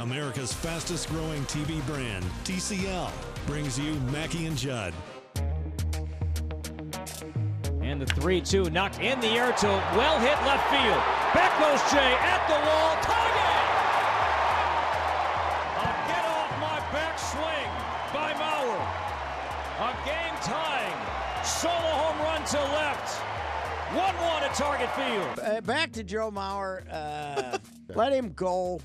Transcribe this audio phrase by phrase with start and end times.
[0.00, 3.12] America's fastest growing TV brand, TCL,
[3.46, 4.94] brings you Mackey and Judd.
[7.82, 11.02] And the 3 2 knocked in the air to well hit left field.
[11.34, 12.96] Back goes Jay at the wall.
[13.04, 13.60] Target!
[15.76, 17.70] A get off my back swing
[18.14, 18.80] by Mauer.
[19.84, 23.18] A game tying solo home run to left.
[23.92, 25.40] 1 1 at Target Field.
[25.40, 26.84] Uh, back to Joe Mauer.
[26.90, 27.58] Uh,
[27.94, 28.80] let him go.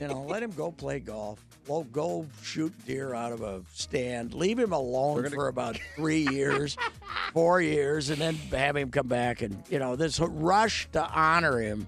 [0.00, 1.44] You know, let him go play golf.
[1.66, 4.32] Well, go shoot deer out of a stand.
[4.32, 6.76] Leave him alone for about three years,
[7.32, 9.42] four years, and then have him come back.
[9.42, 11.86] And you know, this rush to honor him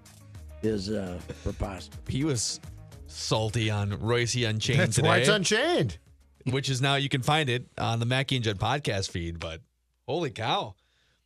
[0.62, 1.98] is uh, preposterous.
[2.08, 2.60] He was
[3.06, 5.98] salty on Reusse Unchained That's today, why it's unchained.
[6.50, 9.38] which is now you can find it on the Mackie and Judd podcast feed.
[9.38, 9.60] But
[10.06, 10.74] holy cow!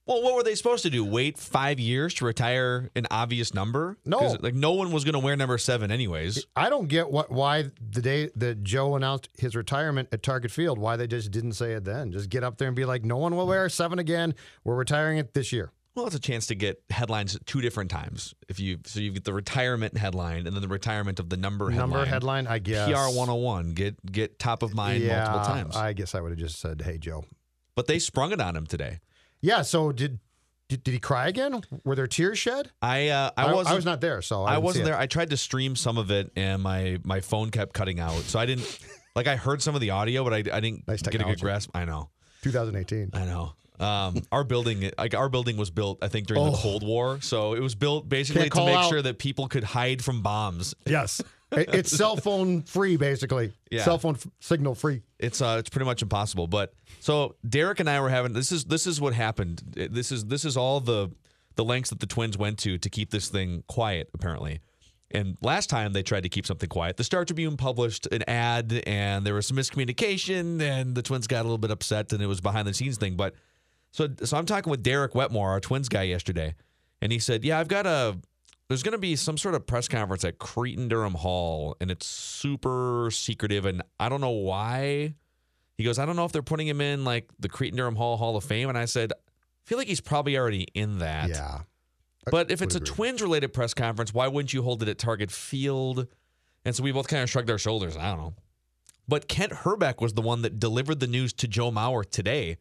[0.06, 1.02] Well, what were they supposed to do?
[1.02, 3.96] Wait five years to retire an obvious number?
[4.04, 4.36] No.
[4.40, 6.44] like no one was going to wear number seven anyways.
[6.54, 10.78] I don't get what why the day that Joe announced his retirement at Target Field,
[10.78, 12.12] why they just didn't say it then.
[12.12, 14.34] Just get up there and be like, no one will wear seven again.
[14.62, 15.72] We're retiring it this year.
[15.94, 18.34] Well, it's a chance to get headlines two different times.
[18.48, 21.70] If you so you get the retirement headline and then the retirement of the number
[21.70, 21.90] headline.
[21.90, 22.88] Number headline, I guess.
[22.88, 23.70] PR 101.
[23.72, 25.76] Get get top of mind yeah, multiple times.
[25.76, 27.24] I guess I would have just said, hey, Joe.
[27.74, 28.98] but they sprung it on him today.
[29.44, 30.20] Yeah, so did
[30.70, 31.60] did, did he cry again?
[31.84, 32.70] Were there tears shed?
[32.80, 34.98] I uh, I, I, wasn't was not there, so I, I, wasn't there.
[34.98, 38.22] I tried to stream some of it, and my my phone kept cutting out.
[38.22, 38.78] So I didn't
[39.14, 39.26] like.
[39.26, 41.70] I heard some of the audio, but I, I didn't Nice get a good grasp.
[41.74, 42.08] I know.
[42.42, 43.10] 2018.
[43.12, 43.52] I know.
[43.80, 45.98] Um, our building, like our building, was built.
[46.02, 46.56] I think during the Oh.
[46.56, 48.88] Cold War, so it was built basically to make out.
[48.88, 50.74] sure that people could hide from bombs.
[50.86, 51.20] Yes.
[51.56, 53.52] It's cell phone free, basically.
[53.70, 53.84] Yeah.
[53.84, 55.02] Cell phone f- signal free.
[55.20, 56.48] It's uh, it's pretty much impossible.
[56.48, 59.62] But so Derek and I were having this is this is what happened.
[59.76, 61.12] This is this is all the
[61.54, 64.10] the lengths that the Twins went to to keep this thing quiet.
[64.14, 64.62] Apparently,
[65.12, 68.82] and last time they tried to keep something quiet, the Star Tribune published an ad,
[68.84, 72.26] and there was some miscommunication, and the Twins got a little bit upset, and it
[72.26, 73.14] was behind the scenes thing.
[73.14, 73.34] But
[73.94, 76.56] so so I'm talking with Derek Wetmore, our Twins guy, yesterday,
[77.00, 78.18] and he said, "Yeah, I've got a."
[78.68, 82.06] There's going to be some sort of press conference at Cretin Derham Hall, and it's
[82.06, 85.14] super secretive, and I don't know why.
[85.76, 88.16] He goes, I don't know if they're putting him in like the Cretin Derham Hall
[88.16, 89.16] Hall of Fame, and I said, I
[89.64, 91.28] feel like he's probably already in that.
[91.28, 91.60] Yeah.
[92.30, 92.80] But if it's a.
[92.80, 96.08] Twins related press conference, why wouldn't you hold it at Target Field?
[96.64, 97.96] And so we both kind of shrugged our shoulders.
[97.96, 98.34] I don't know.
[99.06, 102.56] But Kent Hrbek was the one that delivered the news to Joe Mauer today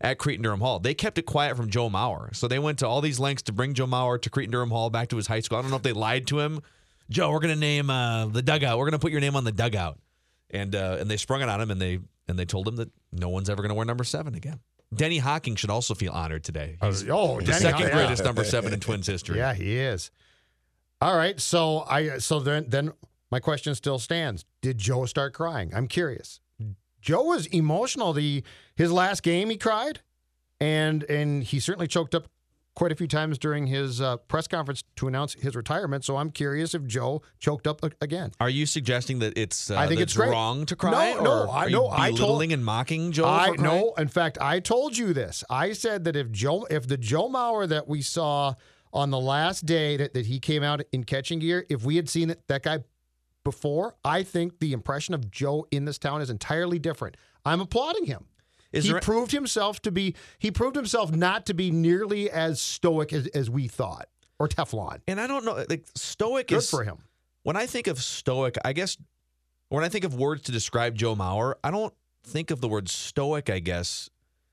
[0.00, 0.78] at Cretin Derham Hall.
[0.78, 2.34] They kept it quiet from Joe Mauer.
[2.34, 4.90] So they went to all these lengths to bring Joe Mauer to Cretin Durham Hall
[4.90, 5.58] back to his high school.
[5.58, 6.60] I don't know if they lied to him.
[7.10, 8.78] Joe, we're gonna name uh, the dugout.
[8.78, 9.98] We're gonna put your name on the dugout.
[10.50, 12.90] And uh, and they sprung it on him and they and they told him that
[13.12, 14.60] no one's ever gonna wear number seven again.
[14.94, 16.76] Denny Hocking should also feel honored today.
[16.80, 17.96] He's oh, the Denny second Hocking.
[17.96, 19.38] greatest number seven in Twins history.
[19.38, 20.10] Yeah, he is.
[21.00, 22.92] All right, so I so then then
[23.30, 24.44] my question still stands.
[24.62, 25.72] Did Joe start crying?
[25.74, 26.40] I'm curious.
[27.04, 28.12] Joe was emotional.
[28.14, 28.42] The
[28.74, 30.00] his last game he cried,
[30.58, 32.28] and and he certainly choked up
[32.74, 36.04] quite a few times during his uh, press conference to announce his retirement.
[36.04, 38.32] So I'm curious if Joe choked up again.
[38.40, 40.30] Are you suggesting that it's uh, I think it's great.
[40.30, 41.12] wrong to cry?
[41.12, 43.26] No, no, I- are no, you I told- and mocking Joe.
[43.26, 43.92] I no.
[43.98, 45.44] In fact, I told you this.
[45.50, 48.54] I said that if Joe, if the Joe Mauer that we saw
[48.94, 52.08] on the last day that, that he came out in catching gear, if we had
[52.08, 52.78] seen it, that guy
[53.44, 57.16] before, I think the impression of Joe in this town is entirely different.
[57.44, 58.24] I'm applauding him.
[58.72, 60.16] Is he there- proved himself to be.
[60.38, 64.08] He proved himself not to be nearly as stoic as, as we thought,
[64.40, 64.98] or Teflon.
[65.06, 65.64] And I don't know.
[65.68, 66.98] Like stoic Good is for him.
[67.44, 68.96] When I think of stoic, I guess
[69.68, 71.94] when I think of words to describe Joe Mauer, I don't
[72.24, 73.48] think of the word stoic.
[73.50, 74.10] I guess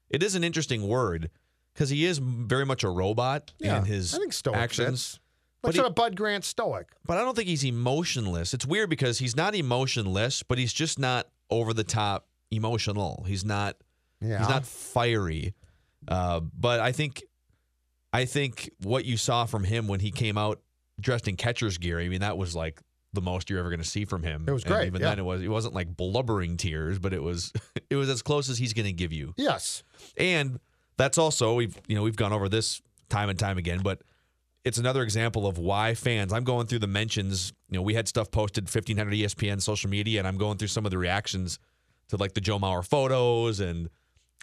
[0.09, 1.31] it is an interesting word
[1.73, 5.11] because he is very much a robot Yeah, in his I think stoic actions.
[5.13, 5.19] fits.
[5.61, 6.87] What's he- a Bud Grant stoic?
[7.05, 8.53] but I don't think he's emotionless.
[8.53, 13.23] It's weird because he's not emotionless, but he's just not over the top emotional.
[13.27, 13.77] He's not
[14.21, 14.39] Yeah.
[14.39, 15.53] he's not fiery.
[16.07, 17.23] Uh, but I think
[18.13, 20.61] I think what you saw from him when he came out
[20.99, 22.81] dressed in catcher's gear, I mean, that was like
[23.13, 24.45] the most you're ever going to see from him.
[24.47, 25.09] It was And great, even yeah.
[25.09, 27.53] then, it was it wasn't like blubbering tears, but it was
[27.89, 29.33] it was as close as he's going to give you.
[29.37, 29.83] Yes.
[30.17, 30.59] And
[30.97, 34.01] that's also we've you know we've gone over this time and time again, but
[34.63, 36.31] it's another example of why fans.
[36.33, 37.51] I'm going through the mentions.
[37.69, 40.85] You know, we had stuff posted 1500 ESPN social media, and I'm going through some
[40.85, 41.57] of the reactions
[42.09, 43.89] to like the Joe Mauer photos, and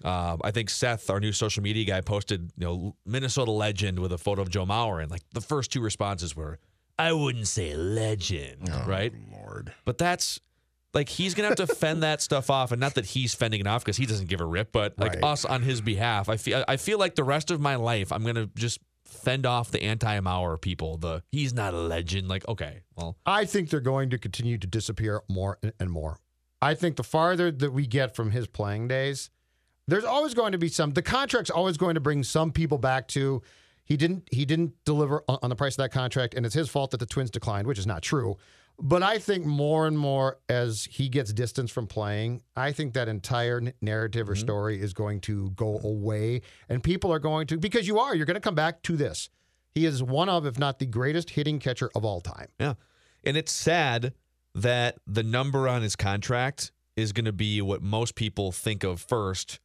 [0.05, 4.13] uh, I think Seth, our new social media guy, posted you know Minnesota legend with
[4.13, 6.59] a photo of Joe Mauer, and like the first two responses were,
[6.99, 9.73] "I wouldn't say legend, right?" Lord.
[9.85, 10.41] But that's
[10.95, 13.67] like he's gonna have to fend that stuff off, and not that he's fending it
[13.67, 15.25] off because he doesn't give a rip, but like Right.
[15.25, 16.29] us on his behalf.
[16.29, 18.79] I feel I feel like the rest of my life I'm gonna just
[19.19, 20.97] fend off the anti-Mauer people.
[20.97, 22.29] The he's not a legend.
[22.29, 26.19] Like okay, well, I think they're going to continue to disappear more and- more.
[26.61, 29.31] I think the farther that we get from his playing days,
[29.87, 30.93] there's always going to be some.
[30.93, 33.43] The contract's always going to bring some people back to.
[33.85, 34.29] He didn't.
[34.31, 37.07] He didn't deliver on the price of that contract, and it's his fault that the
[37.07, 38.37] Twins declined, which is not true.
[38.81, 43.09] But I think more and more as he gets distance from playing, I think that
[43.09, 44.41] entire narrative or mm-hmm.
[44.41, 48.15] story is going to go away, and people are going to because you are.
[48.15, 49.31] You're going to come back to this.
[49.75, 52.49] He is one of, if not the greatest hitting catcher of all time.
[52.61, 52.75] yeah,
[53.25, 54.15] and it's sad
[54.55, 59.01] that the number on his contract is going to be what most people think of
[59.01, 59.59] first.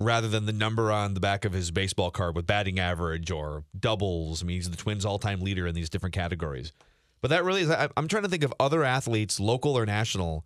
[0.00, 3.64] Rather than the number on the back of his baseball card with batting average or
[3.76, 4.44] doubles.
[4.44, 6.72] I mean, he's the Twins' all time leader in these different categories.
[7.20, 10.44] But that really is, I'm trying to think of other athletes, local or national,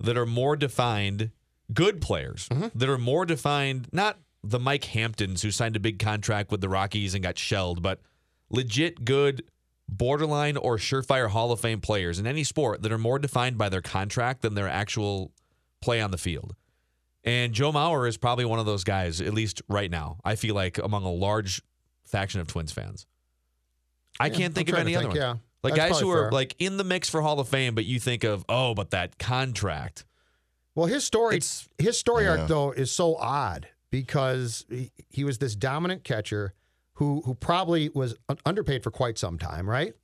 [0.00, 1.30] that are more defined,
[1.72, 6.50] good players, that are more defined, not the Mike Hamptons who signed a big contract
[6.50, 8.00] with the Rockies and got shelled, but
[8.50, 9.42] legit good,
[9.88, 13.68] borderline or surefire Hall of Fame players in any sport that are more defined by
[13.68, 15.32] their contract than their actual
[15.80, 16.54] play on the field.
[17.24, 20.18] And Joe Mauer is probably one of those guys, at least right now.
[20.24, 21.60] I feel like among a large
[22.04, 23.06] faction of Twins fans.
[24.20, 25.16] I can't think of any other one.
[25.16, 25.34] yeah.
[25.66, 26.32] Like That's guys who probably are fair.
[26.32, 29.18] like in the mix for Hall of Fame, but you think of, oh, but that
[29.18, 30.04] contract.
[30.74, 32.36] Well, his story, It's- his story Yeah.
[32.38, 36.52] arc though is so odd because he, he was this dominant catcher
[36.94, 38.14] who who probably was
[38.44, 39.94] underpaid for quite some time, right?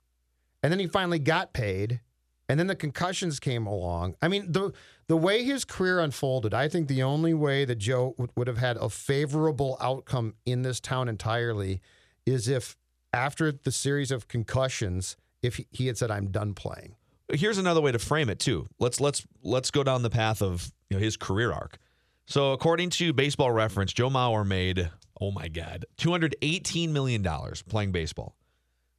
[0.61, 1.99] And then he finally got paid,
[2.47, 4.15] and then the concussions came along.
[4.21, 4.71] I mean, the
[5.07, 8.57] the way his career unfolded, I think the only way that Joe would, would have
[8.59, 11.81] had a favorable outcome in this town entirely
[12.25, 12.77] is if
[13.11, 16.95] after the series of concussions, if he, had said, "I'm done playing."
[17.31, 18.67] here's another way to frame it too.
[18.79, 21.77] Let's let's let's go down the path of you know, his career arc.
[22.25, 27.21] So according to Baseball Reference, Joe Mauer made oh my god, two hundred eighteen million
[27.21, 28.35] dollars playing baseball.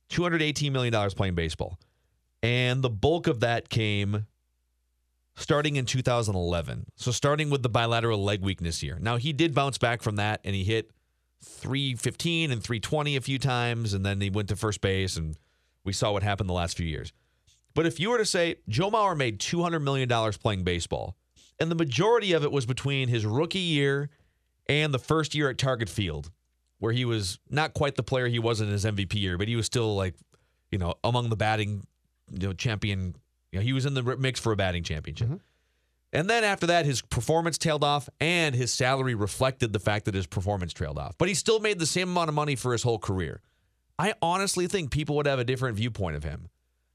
[0.08, 1.78] Two hundred eighteen million dollars playing baseball,
[2.42, 4.26] and the bulk of that came
[5.36, 6.86] starting in 2011.
[6.94, 8.98] So starting with the bilateral leg weakness year.
[9.00, 10.92] Now he did bounce back from that, and he hit
[11.42, 15.36] 315 and 320 a few times, and then he went to first base, and
[15.84, 17.12] we saw what happened the last few years.
[17.74, 21.16] But if you were to say Joe Mauer made $200 million playing baseball,
[21.60, 24.10] and the majority of it was between his rookie year
[24.68, 26.30] and the first year at Target Field,
[26.78, 29.56] where he was not quite the player he was in his MVP year, but he
[29.56, 30.14] was still like,
[30.70, 31.86] you know, among the batting,
[32.30, 33.14] you know, champion.
[33.52, 35.28] You know, he was in the mix for a batting championship.
[35.28, 35.36] Mm-hmm.
[36.12, 40.14] And then after that, his performance tailed off, and his salary reflected the fact that
[40.14, 41.18] his performance trailed off.
[41.18, 43.40] But he still made the same amount of money for his whole career.
[43.98, 46.48] I honestly think people would have a different viewpoint of him.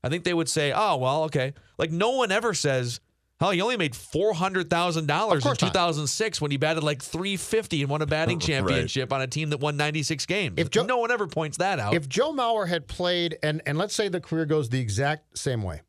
[0.03, 2.99] I think they would say, "Oh, well, okay." Like no one ever says,
[3.41, 5.67] "Oh, he only made four hundred thousand dollars in course not.
[5.67, 8.45] two thousand six when he batted like three fifty and won a batting Right.
[8.47, 11.57] championship on a team that won ninety six games." If Joe- no one ever points
[11.57, 11.93] that out.
[11.93, 15.63] If Joe Mauer had played, and and let's say the career goes the exact same
[15.63, 15.81] way,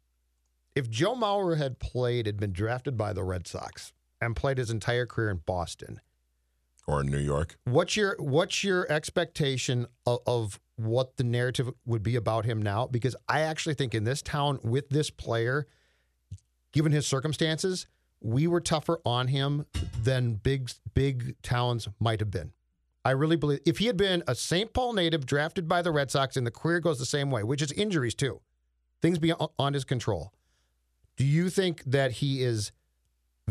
[0.74, 4.70] if Joe Mauer had played, had been drafted by the Red Sox, and played his
[4.70, 6.00] entire career in Boston,
[6.86, 7.58] Or in New York.
[7.64, 12.86] what's your what's your expectation of, of what the narrative would be about him now?
[12.86, 15.66] Because I actually think in this town with this player,
[16.72, 17.86] given his circumstances,
[18.20, 19.66] we were tougher on him
[20.02, 22.52] than big big towns might have been.
[23.04, 24.72] I really believe if he had been a St.
[24.72, 27.62] Paul native drafted by the Red Sox and the career goes the same way, which
[27.62, 28.40] is injuries too,
[29.00, 30.34] things beyond his control.
[31.16, 32.72] Do you think that he is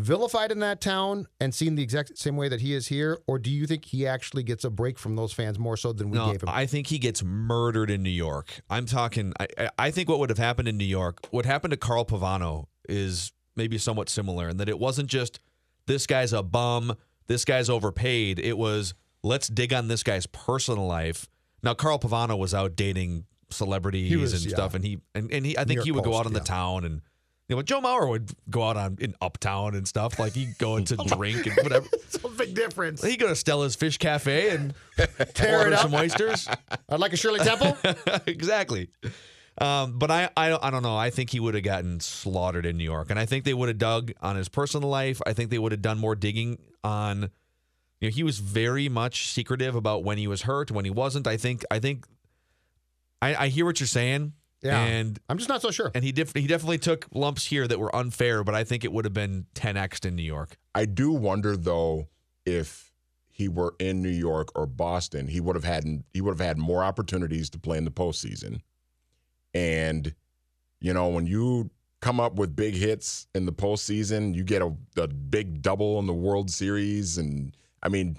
[0.03, 3.39] vilified in that town and seen the exact same way that he is here, or
[3.39, 6.18] do you think he actually gets a break from those fans more so than we
[6.18, 6.50] no, gave him?
[6.50, 8.62] I think he gets murdered in New York.
[8.70, 9.34] I'm talking.
[9.39, 12.65] I, I- think what would have happened in New York, what happened to Carl Pavano,
[12.88, 15.39] is maybe somewhat similar in that it wasn't just
[15.88, 16.96] this guy's a bum,
[17.27, 18.39] this guy's overpaid.
[18.39, 21.27] It was let's dig on this guy's personal life.
[21.63, 24.50] Now, Carl Pavano was out dating celebrities was- and yeah.
[24.50, 26.39] stuff, and he and, and he I think he would go Post, out on the
[26.39, 27.01] town and.
[27.50, 30.20] You know, Joe Mauer would go out on in Uptown and stuff.
[30.20, 31.88] Like he'd go into drink and whatever.
[31.94, 33.03] It's a big difference.
[33.03, 34.74] He'd go to Stella's Fish Cafe and
[35.34, 36.48] Tear order some oysters.
[36.88, 37.77] I'd like a Shirley Temple.
[38.27, 38.89] exactly.
[39.60, 40.96] Um, but I, I, I don't know.
[40.96, 43.68] I think he would have gotten slaughtered in New York, and I think they would
[43.68, 45.22] have dug on his personal life.
[45.25, 47.29] I think they would have done more digging on.
[48.00, 51.27] You know, he was very much secretive about when he was hurt, when he wasn't.
[51.27, 51.63] I think.
[51.70, 52.06] I think.
[53.22, 54.34] I, I hear what you're saying.
[54.62, 54.84] Yeah.
[54.84, 55.92] And I'm just not so sure.
[55.96, 58.92] and he def- he definitely took lumps here that were unfair, but I think it
[58.92, 60.58] would have been 10x in New York.
[60.75, 62.10] I do wonder though
[62.46, 62.92] if
[63.28, 66.58] he were in New York or Boston, he would have had he would have had
[66.58, 68.60] more opportunities to play in the postseason.
[69.54, 70.13] And
[70.82, 71.70] you know, when you
[72.01, 76.06] come up with big hits in the postseason, you get a, a big double in
[76.06, 78.18] the World Series, and I mean,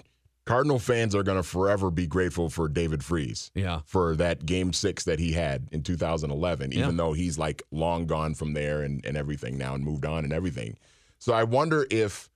[0.51, 3.81] Cardinal fans are going to forever be grateful for David Freese Yeah.
[3.85, 6.95] for that game six that he had in 2011, even Yeah.
[6.95, 10.33] though he's like long gone from there and, and everything now and moved on and
[10.33, 10.77] everything.
[11.19, 12.29] So I wonder if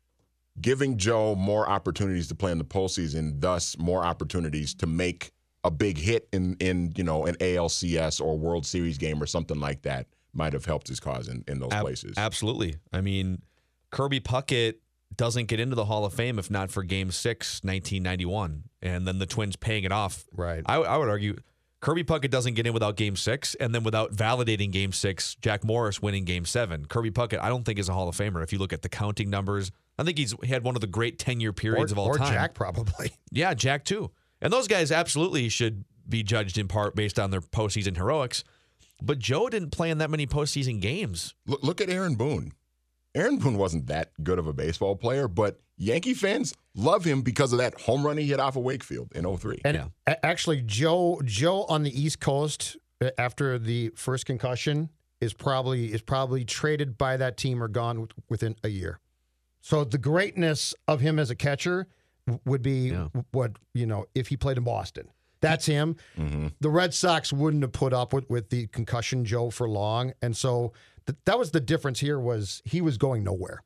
[0.61, 5.31] giving Joe more opportunities to play in the postseason, thus more opportunities to make
[5.65, 9.59] a big hit in, in you know, an ALCS or World Series game or something
[9.59, 12.13] like that might have helped his cause in, in those Ab- places.
[12.17, 12.75] Absolutely.
[12.93, 13.41] I mean,
[13.91, 14.75] Kirby Puckett
[15.17, 19.19] doesn't get into the Hall of Fame if not for Game Six, 1991, and then
[19.19, 20.25] the Twins paying it off.
[20.33, 20.63] Right.
[20.65, 21.37] I, I would argue
[21.81, 25.63] Kirby Puckett doesn't get in without Game Six, and then without validating Game Six, Jack
[25.63, 26.85] Morris winning Game Seven.
[26.85, 28.41] Kirby Puckett, I don't think is a Hall of Famer.
[28.43, 30.87] If you look at the counting numbers, I think he's he had one of the
[30.87, 32.33] great 10 year periods or of all or time.
[32.33, 33.11] Jack probably.
[33.31, 34.11] Yeah, Jack too.
[34.41, 38.43] And those guys absolutely should be judged in part based on their postseason heroics.
[39.01, 41.33] But Joe didn't play in that many postseason games.
[41.45, 42.53] Look, look at Aaron Boone.
[43.15, 47.51] Aaron Boone wasn't that good of a baseball player, but Yankee fans love him because
[47.53, 49.61] of that home run he hit off of Wakefield in 03.
[49.65, 49.75] And
[50.07, 50.15] Yeah.
[50.23, 54.89] actually, Joe Joe on the East Coast uh, after the first concussion
[55.21, 58.99] is probably is probably traded by that team or gone within a year.
[59.61, 61.87] So the greatness of him as a catcher
[62.45, 63.07] would be Yeah.
[63.31, 65.07] what you know if he played in Boston.
[65.41, 65.95] That's him.
[66.17, 66.47] Mm-hmm.
[66.59, 70.35] The Red Sox wouldn't have put up with, with the concussion Joe for long, and
[70.35, 70.73] so
[71.07, 71.99] th- that was the difference.
[71.99, 73.61] Here was he was going nowhere.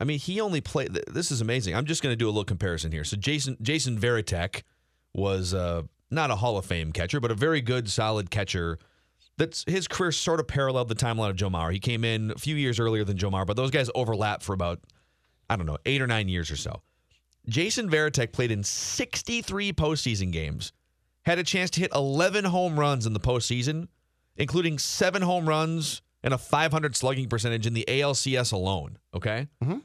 [0.00, 0.92] I mean, he only played.
[1.08, 1.74] This is amazing.
[1.74, 3.04] I'm just going to do a little comparison here.
[3.04, 4.62] So Jason Jason Varitek
[5.12, 8.78] was uh, not a Hall of Fame catcher, but a very good, solid catcher.
[9.36, 11.72] That's his career sort of paralleled the timeline of Joe Mauer.
[11.72, 14.52] He came in a few years earlier than Joe Mauer, but those guys overlap for
[14.52, 14.80] about
[15.48, 16.82] I don't know eight or nine years or so.
[17.48, 20.72] Jason Varitek played in 63 postseason games,
[21.24, 23.88] had a chance to hit 11 home runs in the postseason,
[24.36, 28.98] including seven home runs and a 500 slugging percentage in the ALCS alone.
[29.14, 29.46] Okay.
[29.62, 29.78] Mm-hmm.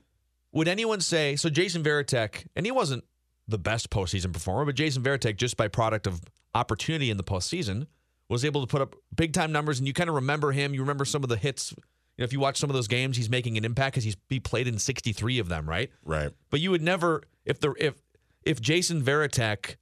[0.53, 1.49] Would anyone say so?
[1.49, 3.03] Jason Varitek, and he wasn't
[3.47, 6.21] the best postseason performer, but Jason Varitek, just by product of
[6.55, 7.85] opportunity in the postseason,
[8.29, 9.77] was able to put up big time numbers.
[9.77, 10.73] And you kind of remember him.
[10.73, 11.71] You remember some of the hits.
[12.17, 14.17] You know, if you watch some of those games, he's making an impact because he's
[14.29, 15.91] he played in 63 of them, right?
[16.03, 16.31] Right.
[16.49, 17.95] But you would never if the if
[18.43, 19.75] if Jason Varitek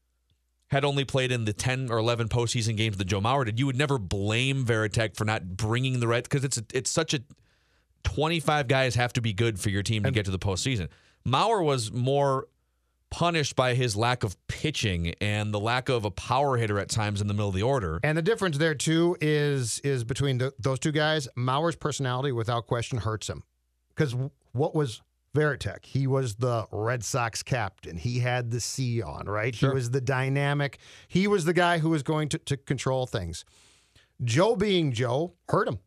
[0.68, 3.66] had only played in the 10 or 11 postseason games that Joe Mauer did, you
[3.66, 7.22] would never blame Varitek for not bringing the red because it's a, it's such a
[8.04, 10.90] 25 guys have to be good for your team to get to the postseason.
[11.26, 12.48] Mauer was more
[13.10, 17.22] punished by his lack of pitching and the lack of a power hitter at times
[17.22, 18.00] in the middle of the order.
[18.04, 21.28] And the difference there too is is between the, those two guys.
[21.38, 23.44] Mauer's personality, without question, hurts him
[23.90, 24.16] because
[24.52, 25.02] what was
[25.36, 25.86] Varitek?
[25.86, 27.98] He was the Red Sox captain.
[27.98, 29.54] He had the C on, right?
[29.54, 30.80] He was the dynamic.
[31.08, 33.46] He was the guy who was going to, to control things.
[34.24, 35.80] Joe being Joe hurt him.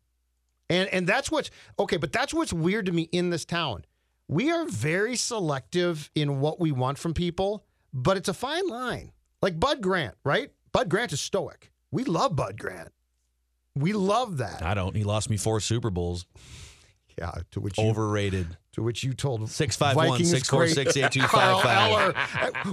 [0.68, 3.84] And and that's what's okay, but that's what's weird to me in this town.
[4.28, 9.10] We are very selective in what we want from people, but it's a fine line.
[9.42, 10.52] Like Bud Grant, right?
[10.70, 11.72] Bud Grant is stoic.
[11.90, 12.92] We love Bud Grant.
[13.74, 14.62] We love that.
[14.62, 14.94] I don't.
[14.94, 16.26] He lost me four Super Bowls.
[17.20, 18.56] Yeah, to which you, Overrated.
[18.72, 21.62] to which you told 651 Vikings 646 great 8255.
[21.62, 22.14] Carl Eller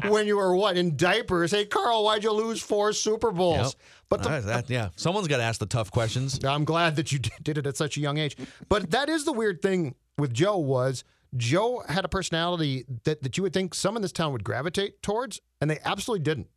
[0.07, 1.51] uh, when you were what in diapers.
[1.51, 3.57] Hey, Carl, why'd you lose four Super Bowls?
[3.57, 3.71] Yep.
[4.09, 6.39] But the, right, that- yeah, someone's got to ask the tough questions.
[6.45, 8.37] I'm glad that you did it at such a young age.
[8.69, 11.03] But that is the weird thing with Joe was
[11.35, 15.01] Joe had a personality that, that you would think some in this town would gravitate
[15.01, 16.47] towards, and they absolutely didn't.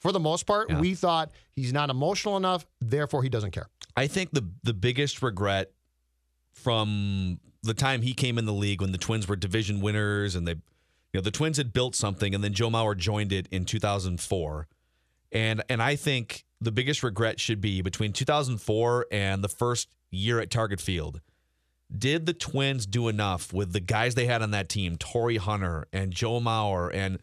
[0.00, 0.80] For the most part, Yeah.
[0.80, 3.68] we thought he's not emotional enough, therefore he doesn't care.
[3.94, 5.72] I think the the biggest regret
[6.56, 10.48] from the time he came in the league when the Twins were division winners and
[10.48, 10.60] they you
[11.14, 14.66] know the Twins had built something and then Joe Mauer joined it in 2004.
[15.32, 20.40] And and I think the biggest regret should be between 2004 and the first year
[20.40, 21.20] at Target Field.
[21.96, 25.86] Did the Twins do enough with the guys they had on that team, Torii Hunter
[25.92, 27.18] and Joe Mauer and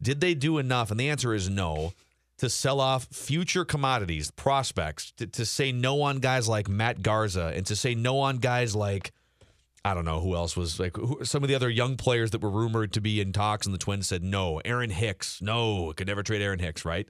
[0.00, 0.90] did they do enough?
[0.90, 1.92] And the answer is no.
[2.38, 7.52] To sell off future commodities, prospects, to, to say no on guys like Matt Garza,
[7.54, 9.12] and to say no on guys like
[9.84, 12.40] I don't know who else was like who, some of the other young players that
[12.40, 14.60] were rumored to be in talks, and the Twins said no.
[14.64, 17.08] Aaron Hicks, no, could never trade Aaron Hicks, right?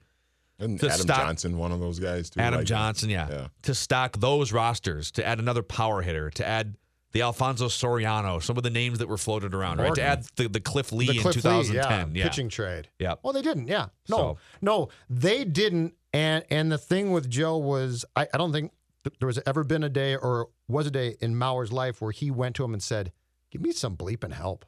[0.58, 2.40] And Adam stop- Johnson, one of those guys too.
[2.40, 3.28] Adam like- Johnson, yeah.
[3.30, 3.46] Yeah.
[3.62, 6.76] To stock those rosters, to add another power hitter, to add
[7.12, 9.94] the Alfonso Soriano, some of the names that were floated around, right?
[9.94, 12.14] To add the, the Cliff Lee the in Cliff Lee, 2010.
[12.14, 12.88] yeah, pitching trade.
[12.98, 13.14] Yeah.
[13.22, 13.68] Well, they didn't.
[13.68, 13.86] Yeah.
[14.08, 15.94] No, So- no, they didn't.
[16.12, 18.72] And and the thing with Joe was, I, I don't think
[19.20, 22.30] there was ever been a day or was a day in Mauer's life where he
[22.30, 23.12] went to him and said,
[23.50, 24.64] "Give me some bleeping help.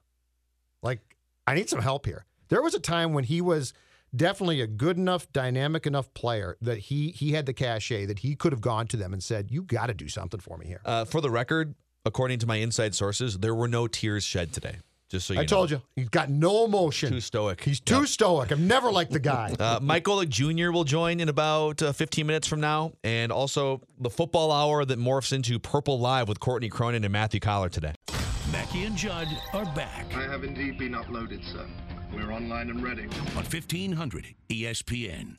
[0.83, 1.01] Like
[1.47, 3.73] I need some help here." There was a time when he was
[4.15, 8.35] definitely a good enough, dynamic enough player that he he had the cachet that he
[8.35, 10.81] could have gone to them and said, "You got to do something for me here."
[10.85, 14.77] Uh, for the record, according to my inside sources, there were no tears shed today.
[15.09, 15.49] Just so you know, I know.
[15.49, 17.11] told you, he's got no emotion.
[17.13, 17.63] Too stoic.
[17.65, 18.07] He's too Yep.
[18.07, 18.53] stoic.
[18.53, 19.55] I've never liked the guy.
[19.61, 20.71] Uh, Mike Golic Jr.
[20.71, 24.99] will join in about uh, 15 minutes from now, and also the football hour that
[25.01, 27.93] morphs into Purple Live with Courtney Cronin and Matthew Coller today.
[28.53, 31.67] Mackey and Judd are back I have indeed been uploaded, sir.
[32.15, 33.05] We're online and ready.
[33.05, 35.37] on E 1500 ESPN.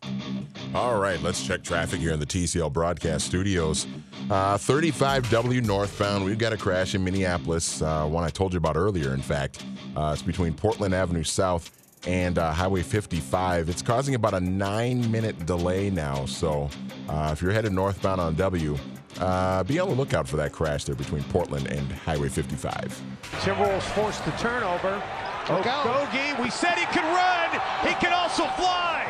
[0.73, 3.87] All right, let's check traffic here in the TCL broadcast studios.
[4.29, 6.23] Uh, 35W northbound.
[6.23, 9.63] We've got a crash in Minneapolis, uh, one I told you about earlier, in fact.
[9.95, 11.71] Uh, it's between Portland Avenue South
[12.07, 13.69] and uh, Highway 55.
[13.69, 16.25] It's causing about a nine minute delay now.
[16.25, 16.69] So
[17.09, 18.77] uh, if you're headed northbound on W,
[19.19, 23.01] uh, be on the lookout for that crash there between Portland and Highway 55.
[23.41, 25.03] Timberwolves forced the turnover.
[25.45, 27.49] Okogie, we said he could run.
[27.87, 29.05] He can also fly.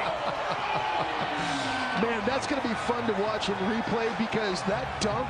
[2.01, 5.27] Man, that's going to be fun to watch in replay because that dunk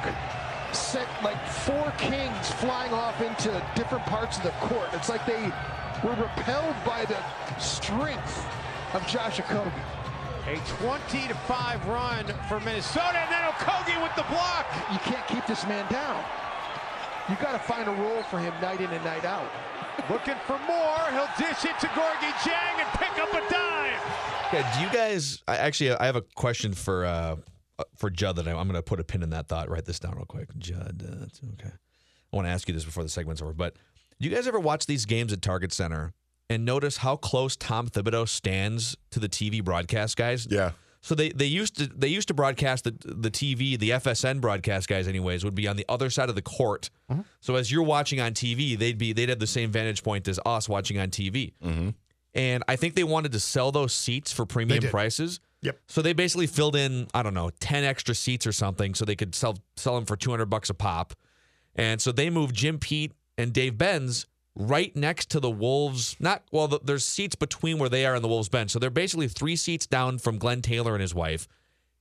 [0.73, 4.87] sent like four kings flying off into different parts of the court.
[4.93, 5.51] It's like they
[6.03, 7.17] were repelled by the
[7.59, 8.45] strength
[8.93, 9.71] of Josh Okogie.
[10.47, 14.65] A 20 to 5 run for Minnesota, and then Okogie with the block.
[14.91, 16.23] You can't keep this man down.
[17.29, 19.49] You got to find a role for him night in and night out.
[20.09, 20.97] Looking for more.
[21.11, 23.99] He'll dish it to Gorgui Dieng and pick up a dime.
[24.53, 25.41] Yeah, do you guys?
[25.47, 27.35] I actually, I have a question for uh,
[27.79, 29.69] uh, for Judd that I, I'm going to put a pin in that thought.
[29.69, 31.03] Write this down real quick, Judd.
[31.07, 31.73] Uh, it's okay.
[32.31, 33.53] I want to ask you this before the segment's over.
[33.53, 33.75] But
[34.19, 36.13] do you guys ever watch these games at Target Center
[36.49, 40.47] and notice how close Tom Thibodeau stands to the TV broadcast guys?
[40.49, 40.71] Yeah.
[41.01, 44.87] So they, they used to they used to broadcast the the TV the FSN broadcast
[44.87, 46.89] guys anyways would be on the other side of the court.
[47.41, 50.39] So as you're watching on TV, they'd be they'd have the same vantage point as
[50.45, 51.53] us watching on TV.
[51.63, 51.89] Mm-hmm.
[52.33, 55.41] And I think they wanted to sell those seats for premium prices.
[55.63, 55.79] Yep.
[55.87, 59.15] So they basically filled in I don't know ten extra seats or something so they
[59.15, 61.13] could sell sell them for two hundred bucks a pop.
[61.75, 66.15] And so they moved Jim Pete and Dave Benz right next to the Wolves.
[66.19, 68.71] Not well, the, there's seats between where they are and the Wolves bench.
[68.71, 71.47] So they're basically three seats down from Glenn Taylor and his wife.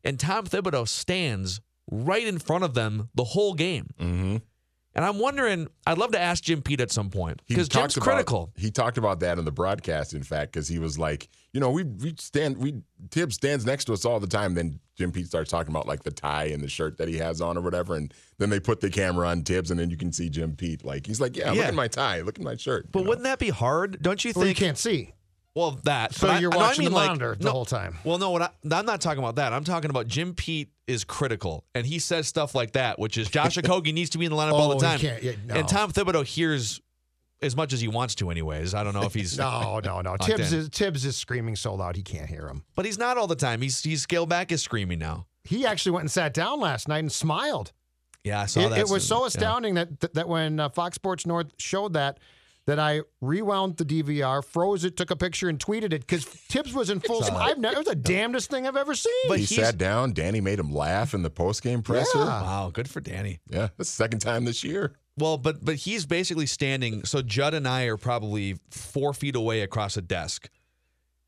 [0.04, 1.60] And Tom Thibodeau stands
[1.90, 3.90] right in front of them the whole game.
[4.00, 4.36] Mm-hmm.
[4.94, 8.04] And I'm wondering, I'd love to ask Jim Pete at some point because Jim's about-
[8.04, 8.52] critical.
[8.56, 11.70] He talked about that in the broadcast, in fact, because he was like, you know,
[11.70, 14.54] we we stand, we Thibs stands next to us all the time.
[14.54, 17.40] Then Jim Pete starts talking about like the tie and the shirt that he has
[17.40, 20.12] on or whatever, and then they put the camera on Thibs, and then you can
[20.12, 22.90] see Jim Pete like he's like, yeah, look at my tie, look at my shirt.
[22.90, 24.02] But wouldn't that be hard?
[24.02, 24.40] Don't you think?
[24.40, 25.12] Well, you can't see.
[25.54, 26.14] Well, that.
[26.14, 27.98] So but I- you're no, I watching mean the like- monitor the no, whole time.
[28.04, 29.52] Well, no, what I, I'm not talking about that.
[29.52, 33.28] I'm talking about Jim Pete is critical, and he says stuff like that, which is
[33.28, 34.98] Josh Okogie needs to be in the lineup all Oh, the time.
[35.00, 35.54] can't- yeah, no.
[35.56, 36.80] And Tom Thibodeau hears
[37.42, 38.74] as much as he wants to, anyways.
[38.74, 40.16] I don't know if he's No, no, no.
[40.22, 40.58] Thibs in.
[40.60, 42.62] is Thibs is screaming so loud he can't hear him.
[42.76, 43.60] but he's not all the time.
[43.62, 45.26] He's he's scaled back his screaming now.
[45.42, 47.72] He actually went and sat down last night and smiled.
[48.22, 48.78] Yeah, I saw It, that.
[48.80, 52.18] it was so astounding that that, that when uh, Fox Sports North showed that,
[52.66, 56.72] that I rewound the DVR, froze it, took a picture, and tweeted it because Thibs
[56.72, 57.22] was in full.
[57.22, 57.36] Saw.
[57.36, 59.12] I've never, it was the damnedest thing I've ever seen.
[59.28, 60.12] But he sat down.
[60.12, 62.18] Danny made him laugh in the post game presser.
[62.18, 62.24] Yeah.
[62.24, 63.40] Wow, good for Danny.
[63.48, 64.94] Yeah, that's the second time this year.
[65.16, 67.04] Well, but but he's basically standing.
[67.04, 70.48] So Judd and I are probably four feet away across a desk.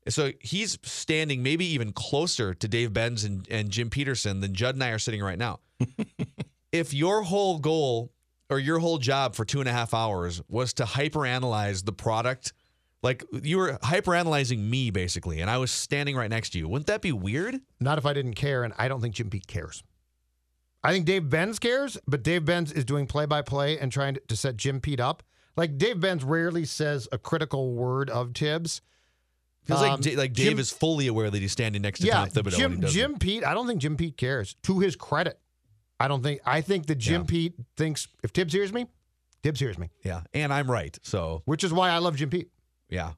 [0.09, 4.75] So he's standing maybe even closer to Dave Benz and, and Jim Peterson than Judd
[4.75, 5.59] and I are sitting right now.
[6.73, 8.11] if your whole goal
[8.49, 12.53] or your whole job for two and a half hours was to hyperanalyze the product,
[13.01, 16.87] like you were hyperanalyzing me basically, and I was standing right next to you, wouldn't
[16.87, 17.59] that be weird?
[17.79, 19.83] Not if I didn't care, and I don't think Jim Pete cares.
[20.83, 24.17] I think Dave Benz cares, but Dave Benz is doing play by play and trying
[24.27, 25.23] to, set Jim Pete up.
[25.55, 28.81] Like Dave Benz rarely says a critical word of Thibs.
[29.65, 32.07] Feels Um, like Da- like Dave Jim- is fully aware that he's standing next to
[32.07, 32.57] yeah, Tom Thibodeau.
[32.57, 32.81] Jim.
[32.81, 33.45] Jim Pete.
[33.45, 34.55] I don't think Jim Pete cares.
[34.63, 35.39] To his credit,
[35.99, 36.41] I don't think.
[36.45, 37.27] I think that Jim Yeah.
[37.27, 38.87] Pete thinks if Thibs hears me,
[39.41, 40.97] Thibs hears me, Yeah, and I'm right.
[41.03, 42.49] So which is why I love Jim Pete.
[42.89, 43.13] yeah.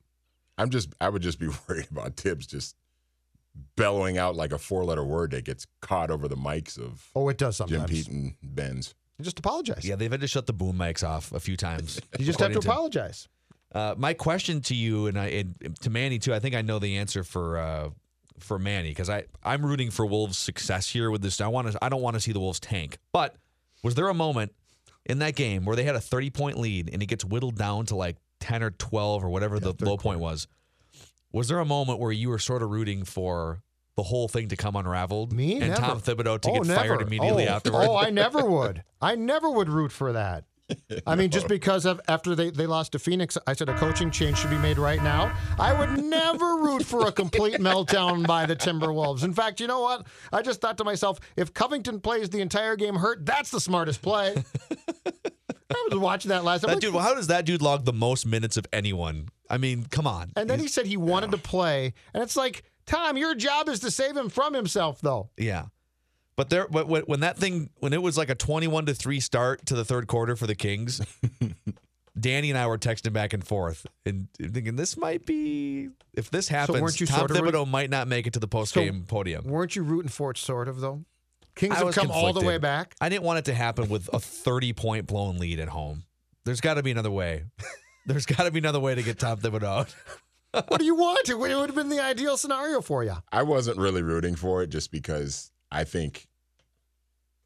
[0.57, 2.77] I'm just, I would just be worried about Thibs just
[3.75, 7.37] bellowing out like a four-letter word that gets caught over the mics of Oh, it
[7.37, 7.89] does sometimes Jim.
[7.89, 8.95] Pete and Benz.
[9.17, 9.85] You just apologize.
[9.85, 11.99] Yeah, they've had to shut the boom mics off a few times.
[12.19, 13.27] You just have to according apologize.
[13.73, 16.33] Uh, my question to you and I and to Manny too.
[16.33, 17.89] I think I know the answer for uh,
[18.39, 21.39] for Manny because I I'm rooting for Wolves' success here with this.
[21.41, 21.77] I want to.
[21.81, 22.97] I don't want to see the Wolves tank.
[23.11, 23.35] But
[23.83, 24.53] was there a moment
[25.05, 27.85] in that game where they had a 30 point lead and it gets whittled down
[27.87, 30.47] to like 10 or 12 or whatever the low point was?
[31.31, 33.61] Was there a moment where you were sort of rooting for
[33.97, 35.33] the whole thing to come unraveled?
[35.33, 35.53] Me?
[35.53, 35.81] and Never.
[35.81, 36.79] Tom Thibodeau to oh, get never.
[36.79, 37.87] fired immediately oh, afterward.
[37.87, 38.83] Oh, I never would.
[39.01, 40.45] I never would root for that.
[41.05, 44.09] I mean, just because of after they, they lost to Phoenix, I said a coaching
[44.11, 45.35] change should be made right now.
[45.59, 49.23] I would never root for a complete meltdown by the Timberwolves.
[49.23, 50.07] In fact, you know what?
[50.33, 54.01] I just thought to myself, if Covington plays the entire game hurt, that's the smartest
[54.01, 54.35] play.
[55.05, 56.61] I was watching that last.
[56.61, 59.29] That like, dude, well, how does that dude log the most minutes of anyone?
[59.49, 60.31] I mean, come on.
[60.35, 63.79] and then he said he wanted to play, and it's like, Tom, your job is
[63.81, 65.29] to save him from himself, though.
[65.37, 65.65] Yeah.
[66.37, 69.19] But there, but when when that thing, when it was like a twenty-one to three
[69.21, 70.99] start to the third quarter for the Kings,
[72.19, 76.47] Danny and I were texting back and forth and thinking this might be if this
[76.47, 79.05] happens, weren't you Tom sort of root- Thibodeau might not make it to the post-game
[79.07, 79.45] podium.
[79.45, 81.03] Weren't you rooting for it, sort of, though?
[81.55, 82.95] Kings I have was come all the way back.
[82.99, 86.03] I didn't want it to happen with a thirty-point blown lead at home.
[86.43, 87.45] There's got to be another way.
[88.05, 89.95] There's got to be another way to get Tom Thibodeau out.
[90.67, 91.27] what do you want?
[91.27, 93.15] It would have been the ideal scenario for you.
[93.31, 96.27] I wasn't really rooting for it just because I think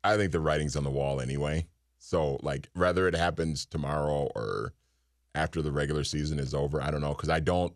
[0.03, 1.67] I think the writing's on the wall anyway.
[1.97, 4.73] So like whether it happens tomorrow or
[5.33, 7.73] after the regular season is over, I don't know because I don't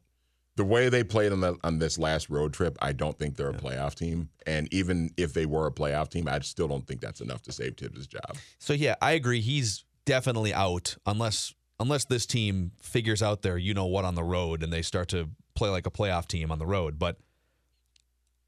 [0.56, 3.50] the way they played on the on this last road trip, I don't think they're
[3.50, 4.30] a playoff team.
[4.46, 7.52] And even if they were a playoff team, I still don't think that's enough to
[7.52, 8.38] save Thibs' job.
[8.60, 9.42] So yeah, I agree.
[9.42, 14.24] He's definitely out unless unless this team figures out their you know what on the
[14.24, 17.00] road and they start to play like a playoff team on the road.
[17.00, 17.18] But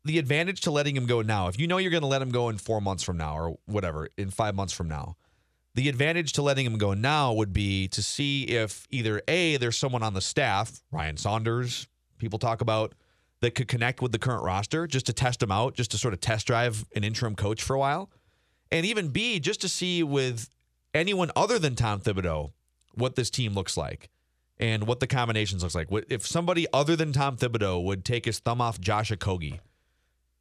[0.05, 2.29] the advantage to letting him go now, if you know you're going to let him
[2.29, 5.17] go in four months from now or whatever, in five months from now,
[5.73, 9.77] the advantage to letting him go now would be to see if either A, there's
[9.77, 11.87] someone on the staff, Ryan Saunders,
[12.17, 12.93] people talk about,
[13.41, 16.13] that could connect with the current roster just to test him out, just to sort
[16.13, 18.09] of test drive an interim coach for a while.
[18.71, 20.49] And even B, just to see with
[20.93, 22.51] anyone other than Tom Thibodeau
[22.93, 24.09] what this team looks like
[24.57, 25.89] and what the combinations looks like.
[26.09, 29.59] If somebody other than Tom Thibodeau would take his thumb off Josh Okogie,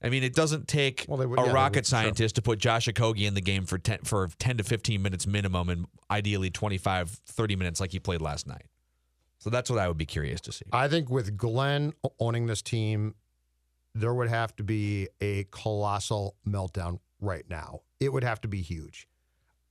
[0.03, 1.99] I mean, it doesn't take Well, would- a yeah, rocket would, sure.
[1.99, 5.27] scientist to put Josh Okogie in the game for 10, for 10 to 15 minutes
[5.27, 8.67] minimum and ideally 25, 30 minutes like he played last night.
[9.39, 10.65] So that's what I would be curious to see.
[10.73, 13.15] I think with Glenn owning this team,
[13.95, 17.81] there would have to be a colossal meltdown right now.
[18.01, 19.07] It would have to be huge.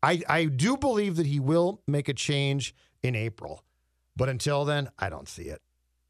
[0.01, 3.63] I, I do believe that he will make a change in April,
[4.15, 5.61] but until then, I don't see it.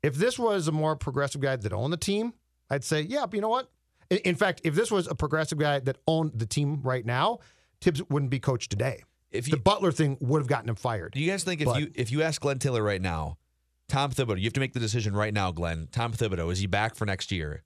[0.01, 2.33] If this was a more progressive guy that owned the team,
[2.69, 3.69] I'd say, yeah, but you know what?
[4.09, 7.39] In, fact, if this was a progressive guy that owned the team right now,
[7.81, 9.03] Thibs wouldn't be coached today.
[9.31, 11.13] If the Butler thing would have gotten him fired.
[11.13, 13.37] Do you guys think if But- you if you ask Glenn Taylor right now,
[13.89, 15.87] Tom Thibodeau, you have to make the decision right now, Glenn.
[15.91, 17.63] Tom Thibodeau, is he back for next year?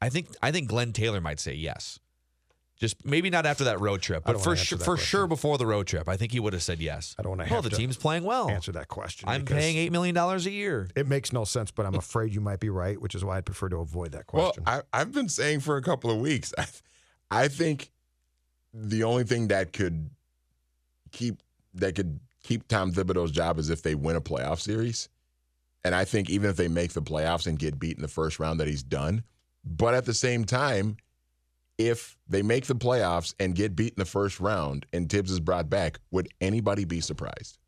[0.00, 1.98] I think I think Glenn Taylor might say yes.
[2.76, 5.06] Just maybe not after that road trip, but for sure for question.
[5.06, 7.14] sure before the road trip, I think he would have said yes.
[7.18, 8.50] I don't want to Well, have the to team's playing well.
[8.50, 9.28] answer that question.
[9.28, 10.88] I'm paying eight million dollars a year.
[10.96, 13.46] It makes no sense, but I'm afraid you might be right, which is why I'd
[13.46, 14.64] prefer to avoid that question.
[14.66, 16.66] Well, I, I've been saying for a couple of weeks, I,
[17.30, 17.90] I think
[18.72, 20.10] the only thing that could
[21.12, 21.40] keep
[21.74, 25.08] that could keep Tom Thibodeau's job is if they win a playoff series.
[25.84, 28.40] And I think even if they make the playoffs and get beat in the first
[28.40, 29.22] round, that he's done.
[29.64, 30.96] But at the same time,
[31.78, 35.40] if they make the playoffs and get beat in the first round and Thibs is
[35.40, 37.58] brought back, would anybody be surprised?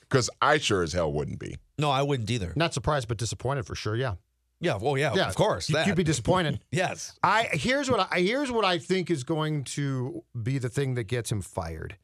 [0.00, 1.56] Because I sure as hell wouldn't be.
[1.78, 2.52] No, I wouldn't either.
[2.56, 3.96] Not surprised, but disappointed for sure.
[3.96, 4.14] Yeah,
[4.60, 5.28] Yeah, well, yeah, yeah.
[5.28, 5.68] of course.
[5.68, 5.86] You- that.
[5.86, 6.60] You'd be disappointed.
[6.70, 7.16] yes.
[7.22, 11.04] I here's what I here's what I think is going to be the thing that
[11.04, 11.96] gets him fired.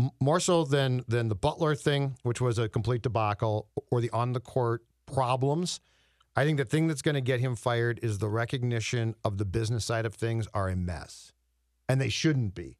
[0.00, 4.10] M- More so than than the Butler thing, which was a complete debacle, or the
[4.10, 5.80] on the court problems.
[6.36, 9.44] I think the thing that's going to get him fired is the recognition of the
[9.44, 11.32] business side of things are a mess,
[11.88, 12.78] and they shouldn't be.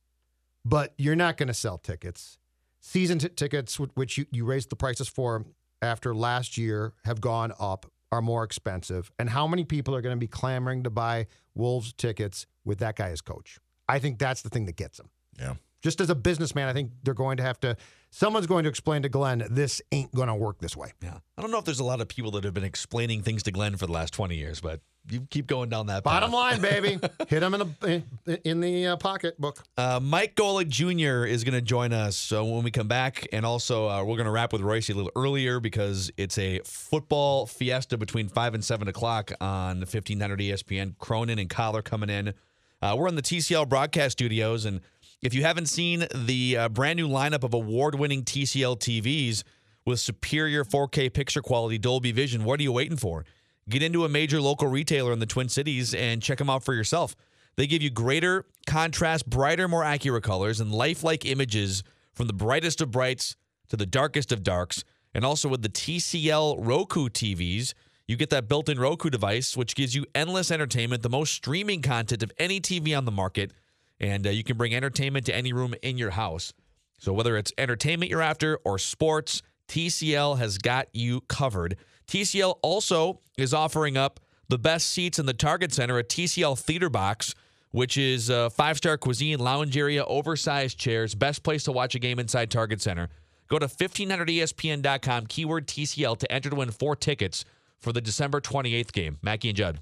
[0.64, 2.38] But you're not going to sell tickets.
[2.80, 5.44] Season t- tickets, which you, you raised the prices for
[5.82, 9.10] after last year, have gone up, are more expensive.
[9.18, 12.96] And how many people are going to be clamoring to buy Wolves tickets with that
[12.96, 13.58] guy as coach?
[13.88, 15.10] I think that's the thing that gets them.
[15.38, 15.54] Yeah.
[15.82, 17.76] Just as a businessman, I think they're going to have to,
[18.14, 20.92] someone's going to explain to Glenn, this ain't going to work this way.
[21.02, 21.18] Yeah.
[21.36, 23.50] I don't know if there's a lot of people that have been explaining things to
[23.50, 26.04] Glenn for the last 20 years, but you keep going down that.
[26.04, 26.34] Bottom path.
[26.34, 26.98] line, baby,
[27.28, 29.62] hit him in the in the uh, pocketbook.
[29.76, 31.26] Uh, Mike Golic Jr.
[31.26, 34.24] is going to join us so when we come back, and also uh, we're going
[34.24, 38.64] to wrap with Reusse a little earlier because it's a football fiesta between five and
[38.64, 40.96] seven o'clock on the fifteen hundred ESPN.
[40.98, 42.32] Cronin and Coller coming in.
[42.80, 44.80] Uh, we're in the TCL broadcast studios, and
[45.24, 49.42] if you haven't seen the uh, brand new lineup of award-winning TCL TVs
[49.86, 53.24] with superior 4K picture quality Dolby Vision, what are you waiting for?
[53.66, 56.74] Get into a major local retailer in the Twin Cities and check them out for
[56.74, 57.16] yourself.
[57.56, 61.82] They give you greater contrast, brighter, more accurate colors, and lifelike images
[62.12, 63.34] from the brightest of brights
[63.68, 64.84] to the darkest of darks.
[65.14, 67.72] And also with the TCL Roku TVs,
[68.06, 71.80] you get that built in Roku device, which gives you endless entertainment, the most streaming
[71.80, 73.52] content of any TV on the market.
[74.00, 76.52] And uh, you can bring entertainment to any room in your house.
[76.98, 81.76] So whether it's entertainment you're after or sports, TCL has got you covered.
[82.06, 86.90] TCL also is offering up the best seats in the Target Center, a TCL Theater
[86.90, 87.34] Box,
[87.70, 91.98] which is a five star cuisine, lounge area, oversized chairs, best place to watch a
[91.98, 93.08] game inside Target Center.
[93.48, 97.44] Go to 1500ESPN.com, keyword TCL, to enter to win four tickets
[97.80, 99.18] for the December 28th game.
[99.22, 99.80] Mackie and Judd.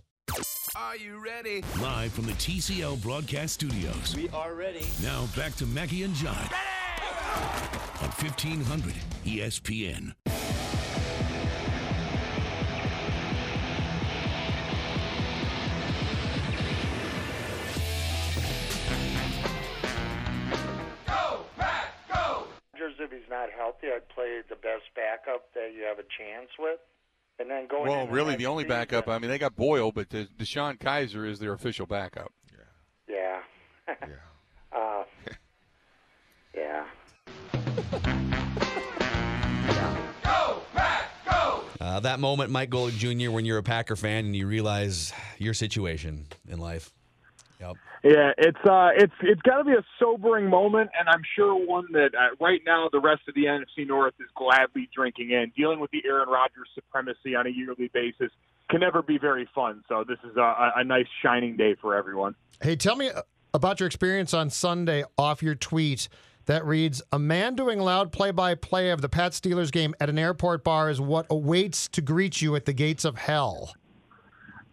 [0.75, 1.63] Are you ready?
[1.83, 4.17] Live from the TCL broadcast studios.
[4.17, 4.87] We are ready.
[5.03, 6.51] Now back to Mackie and Judd.
[8.01, 8.95] On 1500
[9.27, 10.15] ESPN.
[21.07, 22.47] Go, Mac, go!
[22.75, 26.79] If he's not healthy, I'd play the best backup that you have a chance with.
[27.43, 29.09] And then going Well, really, next the only season- backup.
[29.09, 32.33] I mean, they got Boyle, but the- DeShone Kizer is their official backup.
[33.09, 33.41] Yeah.
[34.73, 35.03] uh,
[36.55, 36.85] yeah.
[41.81, 45.53] Uh, that moment, Mike Golic Jr., when you're a Packer fan and you realize your
[45.53, 46.93] situation in life.
[47.63, 47.77] Yep.
[48.05, 51.87] Yeah, it's uh, it's it's got to be a sobering moment, and I'm sure one
[51.93, 55.53] that uh, right now the rest of the NFC North is gladly drinking in.
[55.57, 58.31] Dealing with the Aaron Rodgers supremacy on a yearly basis
[58.71, 59.85] can never be very fun.
[59.89, 62.35] So this is a, a- a nice shining day for everyone.
[62.61, 63.23] Hey, tell me uh,
[63.55, 66.09] about your experience on Sunday off your tweet
[66.47, 70.11] that reads A man doing loud play by play of the Pat Steelers game at
[70.11, 73.73] an airport bar is what awaits to greet you at the gates of hell.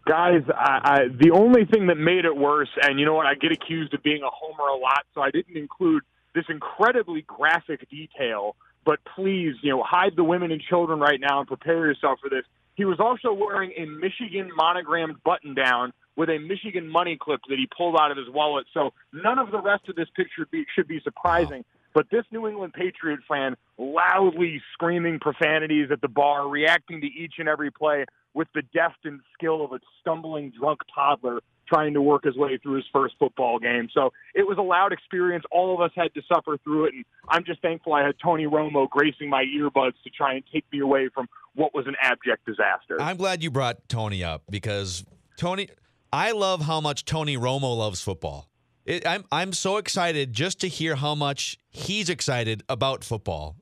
[0.09, 3.35] Guys, I, I, the only thing that made it worse, and you know what, I
[3.35, 6.01] get accused of being a homer a lot, so I didn't include
[6.33, 8.55] this incredibly graphic detail.
[8.83, 12.27] But please, you know, hide the women and children right now and prepare yourself for
[12.27, 12.43] this.
[12.73, 17.59] He was also wearing a Michigan monogrammed button down with a Michigan money clip that
[17.59, 18.65] he pulled out of his wallet.
[18.73, 21.63] So none of the rest of this picture be, should be surprising.
[21.93, 27.35] But this New England Patriot fan loudly screaming profanities at the bar, reacting to each
[27.37, 32.01] and every play with the deft and skill of a stumbling drunk toddler trying to
[32.01, 33.89] work his way through his first football game.
[33.93, 35.43] So it was a loud experience.
[35.51, 36.93] All of us had to suffer through it.
[36.95, 40.65] And I'm just thankful I had Tony Romo gracing my earbuds to try and take
[40.71, 42.99] me away from what was an abject disaster.
[42.99, 45.05] I'm glad you brought Tony up because
[45.37, 45.69] Tony,
[46.11, 48.49] I love how much Tony Romo loves football.
[48.85, 53.55] It, I'm I'm so excited just to hear how much he's excited about football.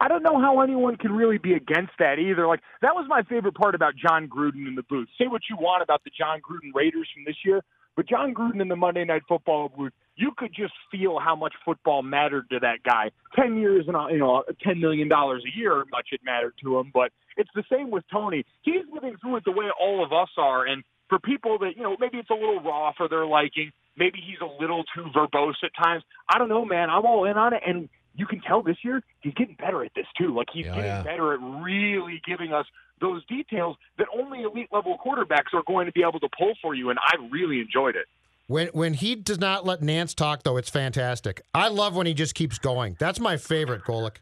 [0.00, 2.46] I don't know how anyone can really be against that either.
[2.46, 5.08] Like that was my favorite part about Jon Gruden in the booth.
[5.18, 7.62] Say what you want about the Jon Gruden Raiders from this year,
[7.96, 11.54] but Jon Gruden in the Monday Night Football booth, you could just feel how much
[11.64, 13.10] football mattered to that guy.
[13.34, 16.78] Ten years and uh, you know, ten million dollars a year, much it mattered to
[16.78, 16.90] him.
[16.94, 18.44] But it's the same with Tony.
[18.62, 21.82] He's living through it the way all of us are, and for people that you
[21.82, 25.54] know maybe it's a little raw for their liking, maybe he's a little too verbose
[25.64, 26.04] at times.
[26.32, 26.90] I don't know, man.
[26.90, 29.92] I'm all in on it, and you can tell this year he's getting better at
[29.96, 30.34] this too.
[30.34, 31.02] Like he's Yeah, getting yeah.
[31.02, 32.66] better at really giving us
[33.00, 36.74] those details that only elite level quarterbacks are going to be able to pull for
[36.74, 38.06] you, and I really enjoyed it.
[38.48, 41.42] When when he does not let Nantz talk, though, it's fantastic.
[41.54, 42.96] I love when he just keeps going.
[42.98, 44.16] That's my favorite, Golic.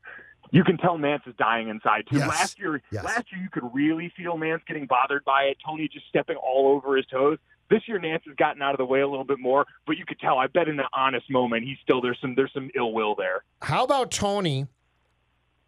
[0.53, 2.19] You can tell Nantz is dying inside too.
[2.19, 2.29] Yes.
[2.29, 3.05] Last year, Yes.
[3.05, 5.57] last year you could really feel Nantz getting bothered by it.
[5.65, 7.39] Tony just stepping all over his toes.
[7.69, 10.05] This year, Nantz has gotten out of the way a little bit more, but you
[10.07, 10.39] could tell.
[10.39, 13.45] I bet in an honest moment, he's still there's some there's some ill will there.
[13.63, 14.67] How about Tony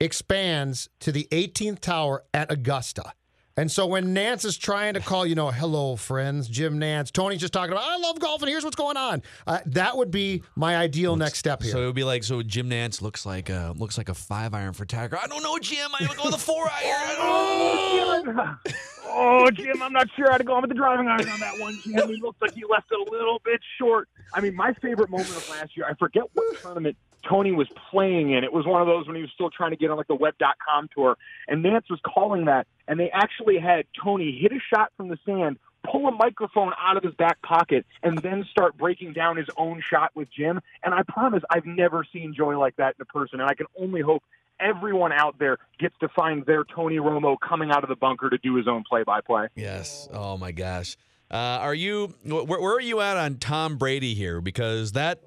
[0.00, 3.12] expands to the 18th tower at Augusta?
[3.58, 7.40] And so when Nantz is trying to call, you know, hello, friends, Jim Nantz, Tony's
[7.40, 9.20] just talking about, I love golf and here's what's going on.
[9.48, 11.72] Uh, that would be my ideal next step here.
[11.72, 14.54] So it would be like so Jim Nantz looks like a looks like a five
[14.54, 15.18] iron for Tiger.
[15.20, 15.90] I don't know, Jim.
[15.98, 16.70] I would go with a four iron.
[16.70, 18.54] I don't know.
[19.10, 21.80] Oh, Jim, I'm not sure how to go with the driving iron on that one,
[21.82, 22.08] Jim.
[22.08, 24.06] He looks like he left it a little bit short.
[24.34, 26.96] I mean, my favorite moment of last year, I forget what tournament
[27.28, 28.44] Tony was playing in.
[28.44, 30.14] It was one of those when he was still trying to get on like the
[30.14, 34.92] web.com tour, and Nantz was calling that, and they actually had Tony hit a shot
[34.96, 35.58] from the sand
[35.90, 39.80] pull a microphone out of his back pocket and then start breaking down his own
[39.80, 40.60] shot with Jim.
[40.82, 43.40] And I promise I've never seen joy like that in a person.
[43.40, 44.22] And I can only hope
[44.60, 48.38] everyone out there gets to find their Tony Romo coming out of the bunker to
[48.38, 49.48] do his own play by play.
[49.54, 50.08] Yes.
[50.12, 50.96] Oh my gosh.
[51.30, 54.40] Uh, are you where, where are you at on Tom Brady here?
[54.40, 55.20] Because that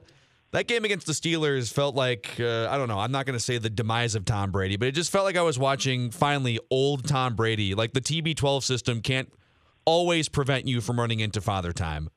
[0.52, 3.00] that game against the Steelers felt like uh, I don't know.
[3.00, 5.38] I'm not going to say the demise of Tom Brady, but it just felt like
[5.38, 7.74] I was watching finally old Tom Brady.
[7.74, 9.32] Like the TB12 system can't
[9.86, 12.10] always prevent you from running into father time.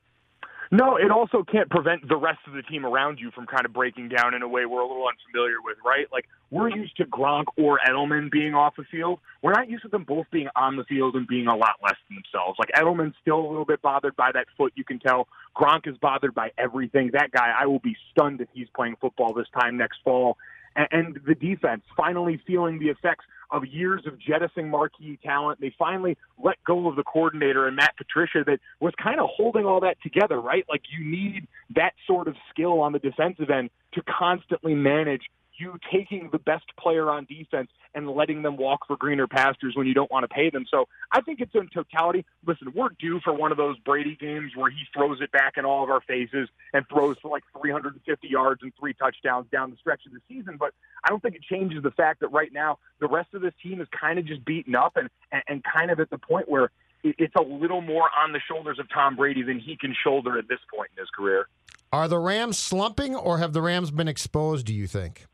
[0.71, 3.73] No, it also can't prevent the rest of the team around you from kind of
[3.73, 6.07] breaking down in a way we're a little unfamiliar with, right?
[6.11, 9.19] Like we're used to Gronk or Edelman being off the field.
[9.41, 11.95] We're not used to them both being on the field and being a lot less
[12.09, 12.57] than themselves.
[12.59, 15.27] Like Edelman's still a little bit bothered by that foot, you can tell.
[15.55, 17.11] Gronk is bothered by everything.
[17.13, 20.37] That guy, I will be stunned if he's playing football this time next fall.
[20.75, 25.59] And the defense finally feeling the effects of years of jettisoning marquee talent.
[25.61, 29.65] They finally let go of the coordinator and Matt Patricia that was kind of holding
[29.65, 30.65] all that together, right?
[30.69, 35.23] Like you need that sort of skill on the defensive end to constantly manage
[35.57, 39.87] you taking the best player on defense and letting them walk for greener pastures when
[39.87, 40.65] you don't want to pay them.
[40.69, 42.25] So I think it's in totality.
[42.45, 45.65] Listen, we're due for one of those Brady games where he throws it back in
[45.65, 49.77] all of our faces and throws for like 350 yards and three touchdowns down the
[49.77, 50.57] stretch of the season.
[50.59, 53.53] But I don't think it changes the fact that right now the rest of this
[53.63, 56.49] team is kind of just beaten up and, and, and kind of at the point
[56.49, 56.71] where
[57.03, 60.47] it's a little more on the shoulders of Tom Brady than he can shoulder at
[60.47, 61.47] this point in his career.
[61.93, 65.27] Are the Rams slumping or have the Rams been exposed, do you think?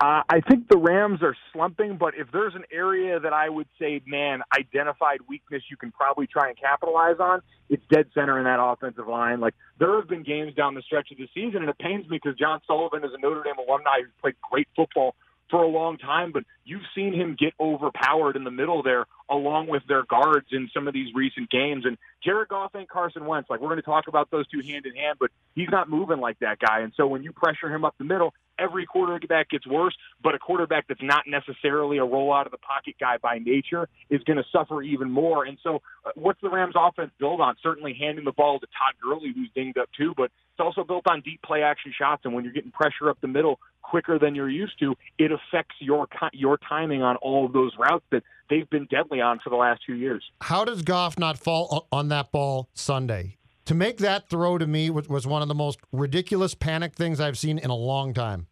[0.00, 3.68] Uh, I think the Rams are slumping, but if there's an area that I would
[3.78, 8.44] say, man, identified weakness you can probably try and capitalize on, it's dead center in
[8.44, 9.38] that offensive line.
[9.38, 12.18] Like there have been games down the stretch of the season, and it pains me
[12.22, 15.14] because John Sullivan is a Notre Dame alumni who's played great football
[15.52, 19.68] for a long time, but you've seen him get overpowered in the middle there along
[19.68, 21.84] with their guards in some of these recent games.
[21.84, 23.50] And Jared Goff ain't Carson Wentz.
[23.50, 26.20] Like we're going to talk about those two hand in hand, but he's not moving
[26.20, 26.80] like that guy.
[26.80, 30.38] And so when you pressure him up the middle, every quarterback gets worse, but a
[30.38, 34.36] quarterback that's not necessarily a roll out of the pocket guy by nature is going
[34.36, 35.44] to suffer even more.
[35.44, 37.56] And so, uh, what's the Rams' offense built on?
[37.62, 41.06] Certainly handing the ball to Todd Gurley, who's dinged up too, but it's also built
[41.08, 42.22] on deep play action shots.
[42.24, 45.76] And when you're getting pressure up the middle quicker than you're used to, it affects
[45.80, 49.56] your your timing on all of those routes that they've been deadly on for the
[49.56, 50.22] last two years.
[50.40, 53.38] How does Goff not fall on that ball Sunday?
[53.66, 57.38] To make that throw to me was one of the most ridiculous panic things I've
[57.38, 58.48] seen in a long time.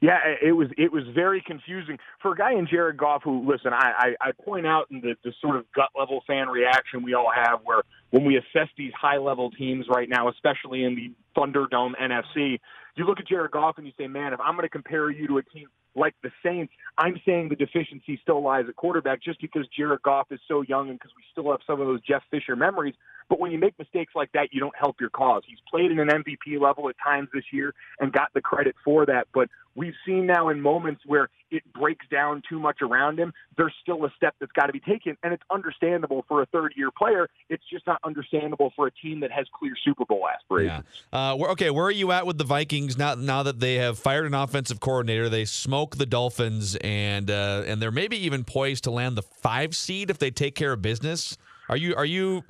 [0.00, 3.72] Yeah, it was it was very confusing for a guy in Jared Goff who listen.
[3.72, 7.14] I, I, I point out in the, the sort of gut level fan reaction we
[7.14, 11.12] all have, where when we assess these high level teams right now, especially in the
[11.36, 12.58] Thunderdome NFC,
[12.96, 15.26] you look at Jared Goff and you say, man, if I'm going to compare you
[15.28, 19.40] to a team like the Saints, I'm saying the deficiency still lies at quarterback just
[19.40, 22.22] because Jared Goff is so young and because we still have some of those Jeff
[22.30, 22.94] Fisher memories.
[23.28, 25.42] But when you make mistakes like that, you don't help your cause.
[25.46, 29.04] He's played in an MVP level at times this year and got the credit for
[29.06, 29.26] that.
[29.34, 33.74] But we've seen now in moments where it breaks down too much around him, there's
[33.82, 35.16] still a step that's got to be taken.
[35.22, 37.28] And it's understandable for a third year player.
[37.48, 40.84] It's just not understandable for a team that has clear Super Bowl aspirations.
[41.12, 41.30] Yeah.
[41.32, 44.26] Uh, okay, where are you at with the Vikings now, now that they have fired
[44.26, 45.28] an offensive coordinator?
[45.28, 49.74] They smoke the Dolphins, and uh, and they're maybe even poised to land the five
[49.74, 51.36] seed if they take care of business.
[51.68, 52.44] Are you are you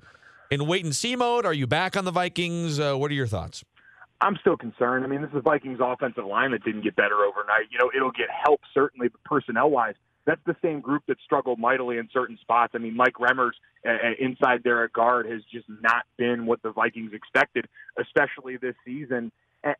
[0.50, 1.46] in wait and see mode?
[1.46, 2.78] Are you back on the Vikings?
[2.78, 3.64] Uh, what are your thoughts?
[4.20, 5.04] I'm still concerned.
[5.04, 7.66] I mean, this is Vikings offensive line that didn't get better overnight.
[7.70, 11.59] You know, it'll get help certainly, but personnel wise, that's the same group that struggled
[11.59, 12.72] mightily in certain spots.
[12.74, 13.52] I mean, Mike Remmers
[13.87, 17.68] uh, inside there at guard has just not been what the Vikings expected,
[18.00, 19.30] especially this season.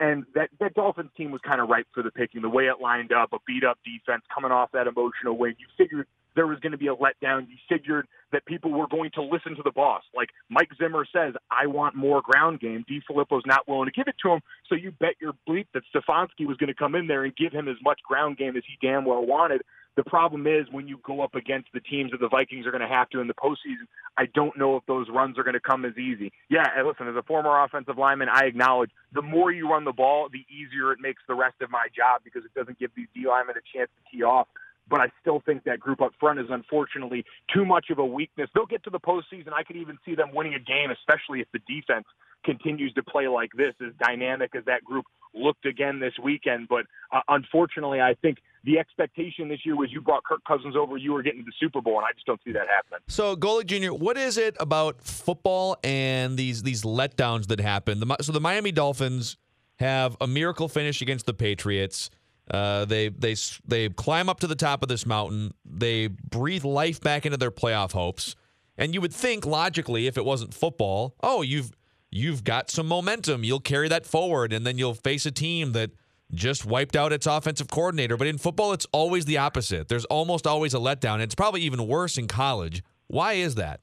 [0.01, 2.43] And that that Dolphins team was kind of ripe for the picking.
[2.43, 5.55] The way it lined up, a beat up defense coming off that emotional win.
[5.59, 7.49] You figured there was going to be a letdown.
[7.49, 10.03] You figured that people were going to listen to the boss.
[10.15, 12.85] Like Mike Zimmer says, I want more ground game.
[12.89, 14.41] DeFilippo's not willing to give it to him.
[14.69, 17.53] So you bet your bleep that Stefanski was going to come in there and give
[17.53, 19.63] him as much ground game as he damn well wanted.
[19.97, 22.83] The problem is when you go up against the teams that the Vikings are going
[22.83, 25.61] to have to in the postseason, I don't know if those runs are going to
[25.61, 26.33] come as easy.
[26.51, 29.93] Yeah, and listen, as a former offensive lineman, I acknowledge the more you run the
[29.93, 33.09] ball, the easier it makes the rest of my job because it doesn't give these
[33.15, 34.49] D linemen a chance to tee off
[34.89, 38.49] but I still think that group up front is unfortunately too much of a weakness.
[38.55, 39.53] They'll get to the postseason.
[39.53, 42.07] I could even see them winning a game, especially if the defense
[42.45, 45.05] continues to play like this, as dynamic as that group
[45.35, 46.69] looked again this weekend.
[46.69, 50.97] But uh, unfortunately, I think the expectation this year was you brought Kirk Cousins over,
[50.97, 53.01] you were getting to the Super Bowl, and I just don't see that happening.
[53.09, 58.01] So, Golic Jr., what is it about football and these these letdowns that happen?
[58.01, 59.37] The, so the Miami Dolphins
[59.79, 62.11] have a miracle finish against the Patriots.
[62.51, 63.35] Uh, they they
[63.67, 65.53] they climb up to the top of this mountain.
[65.65, 68.37] They breathe life back into their playoff hopes,
[68.79, 71.73] And you would think logically, if it wasn't football, oh, you've
[72.11, 73.43] you've got some momentum.
[73.45, 75.91] You'll carry that forward, and then you'll face a team that
[76.35, 78.17] just wiped out its offensive coordinator.
[78.17, 79.89] But in football, it's always the opposite.
[79.89, 81.21] There's almost always a letdown.
[81.21, 82.83] It's probably even worse in college.
[83.09, 83.81] Why is that?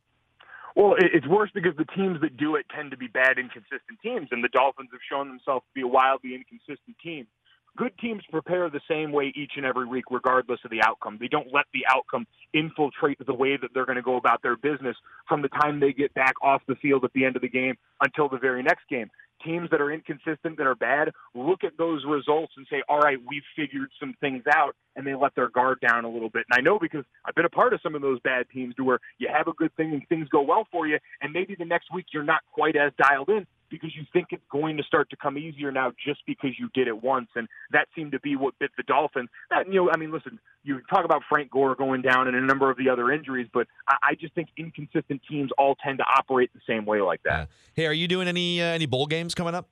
[0.75, 4.29] Well, it's worse because the teams that do it tend to be bad, inconsistent teams,
[4.31, 7.27] and the Dolphins have shown themselves to be a wildly inconsistent team.
[7.75, 11.17] Good teams prepare the same way each and every week, regardless of the outcome.
[11.19, 14.55] They don't let the outcome infiltrate the way that they're going to go about their
[14.55, 14.95] business
[15.27, 17.75] from the time they get back off the field at the end of the game
[18.01, 19.09] until the very next game.
[19.43, 23.17] Teams that are inconsistent, that are bad, look at those results and say, all right,
[23.27, 26.45] we've figured some things out, and they let their guard down a little bit.
[26.51, 28.83] And I know because I've been a part of some of those bad teams to
[28.83, 31.65] where you have a good thing and things go well for you, and maybe the
[31.65, 35.09] next week you're not quite as dialed in because you think it's going to start
[35.09, 37.27] to come easier now just because you did it once.
[37.35, 39.29] And that seemed to be what bit the Dolphins.
[39.49, 42.41] That, you know, I mean, listen, you talk about Frank Gore going down and a
[42.41, 46.03] number of the other injuries, but I, I just think inconsistent teams all tend to
[46.03, 47.49] operate the same way like that.
[47.73, 49.67] Hey, are you doing any uh, any bowl games coming up?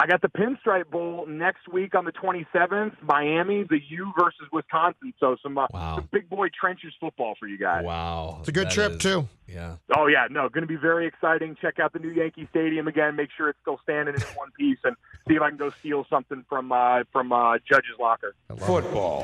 [0.00, 5.12] I got the Pinstripe Bowl next week on the 27th, Miami, the U versus Wisconsin.
[5.18, 7.84] So some, uh, some big boy trenches football for you guys.
[7.84, 8.36] Wow.
[8.38, 9.28] It's a good That trip, is- too.
[9.48, 9.76] Yeah.
[9.96, 11.56] Oh yeah, no, going to be very exciting.
[11.60, 13.16] Check out the new Yankee Stadium again.
[13.16, 14.94] Make sure it's still standing in one piece, and
[15.26, 18.34] see if I can go steal something from uh, from uh, Judge's locker.
[18.58, 19.22] Football.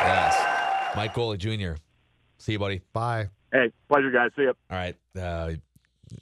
[0.00, 0.96] Yes.
[0.96, 1.74] Mike Golic Jr.
[2.38, 2.80] See you, buddy.
[2.94, 3.28] Bye.
[3.52, 4.30] Hey, pleasure, guys.
[4.36, 4.54] See you.
[4.70, 4.96] All right.
[5.18, 5.52] Uh,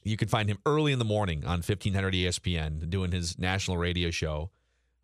[0.03, 4.11] you can find him early in the morning on 1500 ESPN doing his national radio
[4.11, 4.51] show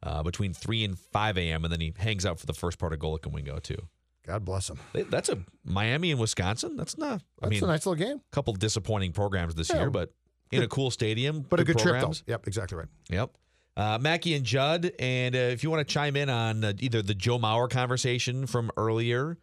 [0.02, 1.64] uh, between 3 and 5 a.m.
[1.64, 3.88] And then he hangs out for the first part of Golic and Wingo, too.
[4.26, 4.78] God bless him.
[5.10, 6.76] That's a Miami and Wisconsin.
[6.76, 8.18] That's not, I That's mean, a nice little game.
[8.18, 9.80] A couple disappointing programs this Yeah.
[9.80, 10.12] year, but
[10.52, 11.40] in a cool stadium.
[11.48, 12.12] But a good trip, though.
[12.26, 12.88] Yep, exactly right.
[13.10, 13.30] Yep.
[13.76, 17.00] Uh, Mackey and Judd, and uh, if you want to chime in on uh, either
[17.00, 19.38] the Joe Mauer conversation from earlier,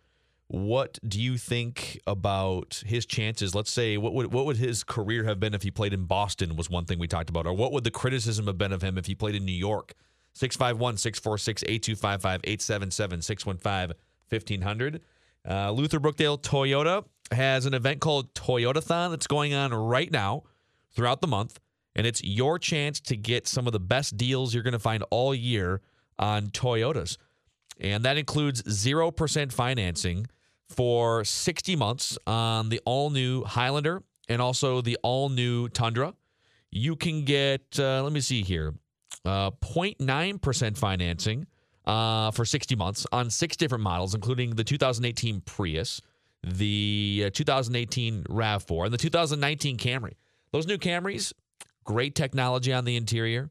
[0.50, 3.54] what do you think about his chances?
[3.54, 6.56] Let's say what would what would his career have been if he played in Boston
[6.56, 8.98] was one thing we talked about, or what would the criticism have been of him
[8.98, 9.94] if he played in New York?
[10.34, 13.96] 651 646 8255 877 615
[14.30, 15.02] 1500.
[15.48, 20.44] Uh, Luther Brookdale Toyota has an event called Toyotathon that's going on right now
[20.92, 21.60] throughout the month.
[21.96, 25.04] And it's your chance to get some of the best deals you're going to find
[25.12, 25.82] all year
[26.18, 27.18] on Toyotas.
[27.80, 30.28] And that includes 0% financing
[30.70, 36.14] for 60 months on the all new Highlander and also the all new Tundra.
[36.72, 38.76] You can get, uh, let me see here,
[39.26, 41.48] uh, 0.9% financing
[41.86, 46.02] uh, for 60 months on six different models, including the 2018 Prius,
[46.44, 50.14] the uh, 2018 RAV4, and the 2019 Camry.
[50.52, 51.34] Those new Camrys,
[51.84, 53.50] great technology on the interior,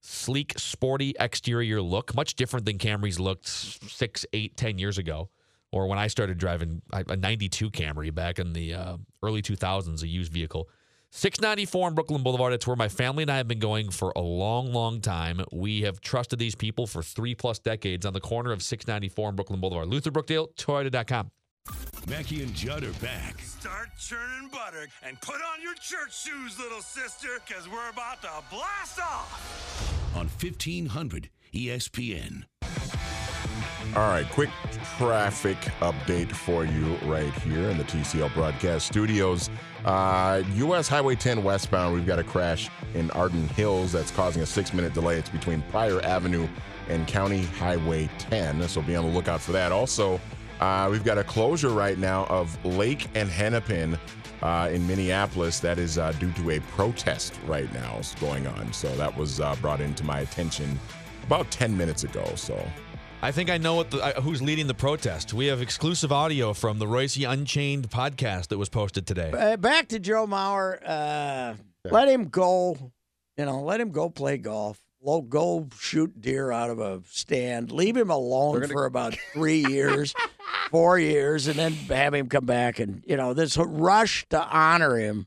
[0.00, 5.28] sleek, sporty exterior look, much different than Camrys looked six, eight, ten years ago,
[5.74, 10.02] or when I started driving a a 92 Camry back in the uh, early 2000s,
[10.02, 10.68] a used vehicle.
[11.10, 12.52] 694 on Brooklyn Boulevard.
[12.52, 15.44] It's where my family and I have been going for a long, long time.
[15.52, 19.36] We have trusted these people for three plus decades on the corner of 694 and
[19.36, 19.88] Brooklyn Boulevard.
[19.88, 21.30] Luther Brookdale, Toyota.com.
[22.08, 23.40] Mackey and Judd are back.
[23.40, 28.30] Start churning butter and put on your church shoes, little sister, because we're about to
[28.50, 30.12] blast off.
[30.16, 32.44] on 1500 ESPN.
[33.96, 34.50] All right, quick
[34.98, 39.50] traffic update for you right here in the TCL broadcast studios.
[39.84, 40.88] Uh, U.S.
[40.88, 44.94] Highway 10 westbound, we've got a crash in Arden Hills that's causing a six minute
[44.94, 45.16] delay.
[45.16, 46.48] It's between Pryor Avenue
[46.88, 49.70] and County Highway 10, so be on the lookout for that.
[49.70, 50.20] Also,
[50.60, 53.96] uh, we've got a closure right now of Lake and Hennepin
[54.42, 55.60] uh, in Minneapolis.
[55.60, 58.72] That is uh, due to a protest right now going on.
[58.72, 60.78] So that was uh, brought into my attention
[61.24, 62.24] about 10 minutes ago.
[62.34, 62.60] So
[63.24, 65.32] I think I know what the, uh, who's leading the protest.
[65.32, 69.32] We have exclusive audio from the Reusse Unchained podcast that was posted today.
[69.32, 70.78] Uh, back to Joe Mauer.
[70.86, 71.54] Uh,
[71.90, 72.92] let him go.
[73.38, 74.78] You know, let him go play golf.
[75.00, 77.72] Lo- Go shoot deer out of a stand.
[77.72, 80.12] Leave him alone for about three years,
[80.70, 82.78] four years, and then have him come back.
[82.78, 85.26] And you know, this rush to honor him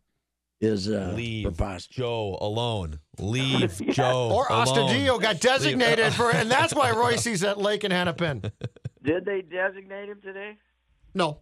[0.60, 1.88] is uh, Leave preposterous.
[1.88, 2.99] Joe alone.
[3.20, 4.66] Leave Joe Or alone.
[4.68, 8.43] Astudillo got designated for, and that's why Reusse's at Lake and Hennepin.
[9.03, 10.58] Did they designate him today?
[11.14, 11.39] No,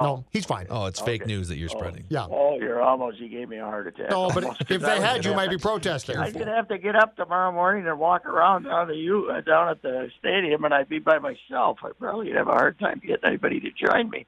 [0.00, 0.66] no, he's fine.
[0.70, 2.04] Oh, it's fake news that you're spreading.
[2.10, 2.26] Yeah.
[2.30, 3.18] Oh, you're almost.
[3.18, 4.10] You gave me a heart attack.
[4.10, 6.18] No, but Almost, if 'cause they had, you gonna might be protesting.
[6.18, 9.40] I'm gonna have to get up tomorrow morning and walk around down the U uh,
[9.40, 11.78] down at the stadium, and I'd be by myself.
[11.82, 14.26] I probably would have a hard time getting anybody to join me.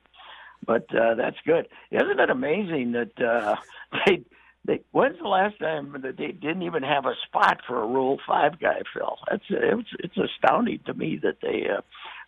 [0.66, 1.68] But uh, that's good.
[1.90, 3.56] Isn't it amazing that uh,
[4.07, 4.22] they
[4.64, 4.80] they?
[4.93, 8.59] When's the last time that they didn't even have a spot for a Rule Five
[8.61, 9.16] guy, Phil?
[9.30, 11.80] That's it's it's astounding to me that they uh,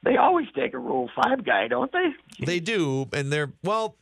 [0.03, 2.11] they always take a Rule Five guy, don't they?
[2.45, 3.97] They do, and they're well.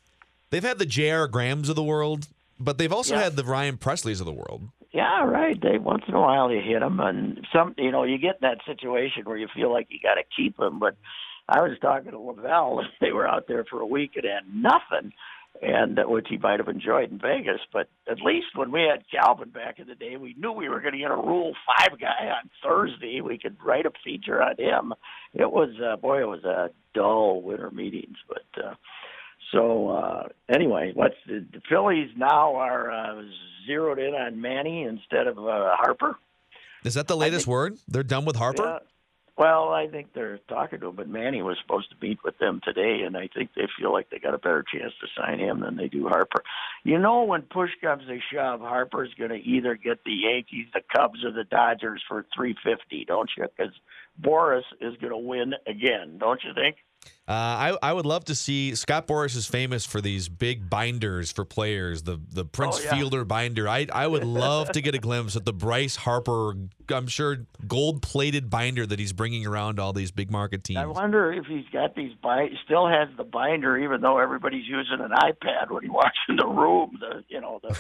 [0.51, 1.27] they've had the J.R.
[1.27, 2.29] Grahams of the world,
[2.61, 3.25] but they've also Yeah.
[3.25, 4.69] had the Ryan Presslys of the world.
[4.93, 5.61] Yeah, right.
[5.61, 8.49] They once in a while you hit them, and some you know you get in
[8.49, 10.79] that situation where you feel like you got to keep them.
[10.79, 10.97] But
[11.49, 14.45] I was talking to Lavelle, and they were out there for a week and had
[14.53, 15.13] nothing,
[15.63, 17.61] and uh, which he might have enjoyed in Vegas.
[17.73, 20.81] But at least when we had Calvin back in the day, we knew we were
[20.81, 23.21] going to get a Rule Five guy on Thursday.
[23.21, 24.95] We could write a feature on him.
[25.35, 28.65] It was uh, boy, it was a dull winter meetings, but.
[28.65, 28.75] uh
[29.53, 33.23] so uh anyway, what's the, the Phillies now are uh,
[33.67, 36.17] zeroed in on Manny instead of uh, Harper.
[36.85, 37.79] Is that the latest word?
[37.87, 38.65] They're done with Harper?
[38.65, 38.79] Yeah.
[39.39, 42.61] Well, I think they're talking to him, but Manny was supposed to meet with them
[42.65, 45.61] today, and I think they feel like they got a better chance to sign him
[45.61, 46.43] than they do Harper.
[46.83, 50.81] You know, when push comes to shove, Harper's going to either get the Yankees, the
[50.93, 53.45] Cubs, or the Dodgers for three fifty, don't you?
[53.57, 53.73] Because
[54.21, 56.79] Boras is going to win again, don't you think?
[57.27, 61.31] Uh, I I would love to see Scott Boras is famous for these big binders
[61.31, 62.95] for players, the the Prince Oh, yeah.
[62.97, 63.69] Fielder binder.
[63.69, 66.55] I I would love to get a glimpse at the Bryce Harper,
[66.89, 70.79] I'm sure gold plated binder that he's bringing around all these big market teams.
[70.79, 74.99] I wonder if he's got these bi- still has the binder, even though everybody's using
[75.01, 76.97] an iPad when he walks in the room.
[76.99, 77.79] The you know the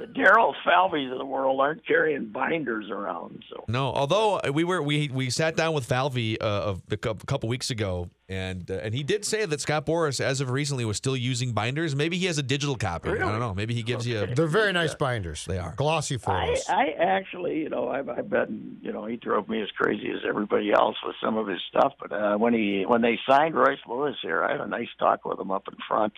[0.00, 3.44] the Daryl Falveys of the world aren't carrying binders around.
[3.50, 7.26] So No, although we were we we sat down with Falvey uh, a, cou- a
[7.26, 10.84] couple weeks ago, and uh, and he did say that Scott Boras, as of recently,
[10.84, 11.94] was still using binders.
[11.94, 13.10] Maybe he has a digital copy.
[13.10, 13.54] I don't know.
[13.54, 14.22] Maybe he gives you.
[14.22, 15.44] a They're very nice binders.
[15.44, 16.56] They are glossy I.
[16.68, 20.20] I actually, you know, I've, I've been, you know, he drove me as crazy as
[20.26, 21.92] everybody else with some of his stuff.
[22.00, 25.24] But uh, when he when they signed Royce Lewis here, I had a nice talk
[25.24, 26.12] with him up in front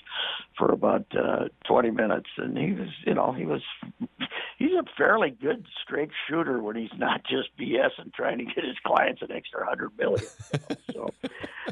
[0.58, 3.62] for about uh, 20 minutes, and he was, you know, he was,
[4.58, 8.64] he's a fairly good straight shooter when he's not just BS and trying to get
[8.64, 10.26] his clients an extra hundred million.
[10.52, 10.60] You
[10.94, 11.08] know?
[11.22, 11.28] so,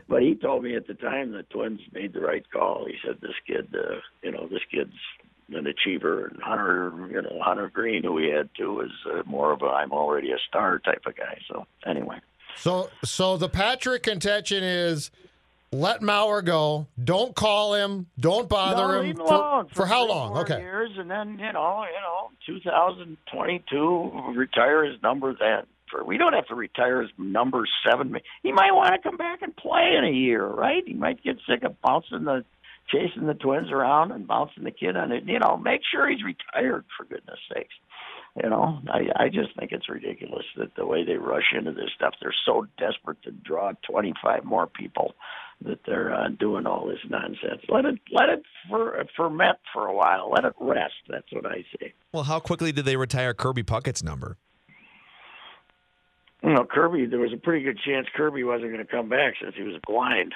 [0.08, 2.86] but he told me at the time the Twins made the right call.
[2.86, 4.94] He said this kid, uh, you know, this kid's
[5.52, 9.52] an achiever, and Hunter, you know, Hunter Greene, who we had too, is uh, more
[9.52, 11.38] of a I'm already a star type of guy.
[11.48, 12.20] So anyway,
[12.56, 15.10] So, so the Patrick contention is
[15.72, 16.86] let Mauer go.
[17.02, 18.06] Don't call him.
[18.18, 19.10] Don't bother no, him.
[19.10, 20.36] him for, alone for how long?
[20.38, 20.60] Okay.
[20.60, 25.66] years, and then you know, you know, 2022, retire his number then.
[25.90, 28.14] For we don't have to retire his number seven.
[28.42, 30.82] He might want to come back and play in a year, right?
[30.86, 32.44] He might get sick of bouncing the
[32.88, 35.24] chasing the twins around and bouncing the kid on it.
[35.26, 37.74] You know, make sure he's retired for goodness sakes.
[38.42, 41.90] You know, I I just think it's ridiculous that the way they rush into this
[41.94, 45.14] stuff, they're so desperate to draw 25 more people
[45.64, 47.62] that they're uh, doing all this nonsense.
[47.68, 50.30] Let it let it fer- ferment for a while.
[50.34, 50.94] Let it rest.
[51.08, 51.92] That's what I say.
[52.12, 54.36] Well, how quickly did they retire Kirby Puckett's number?
[56.42, 57.06] You know, Kirby.
[57.06, 59.74] There was a pretty good chance Kirby wasn't going to come back since he was
[59.86, 60.32] blind.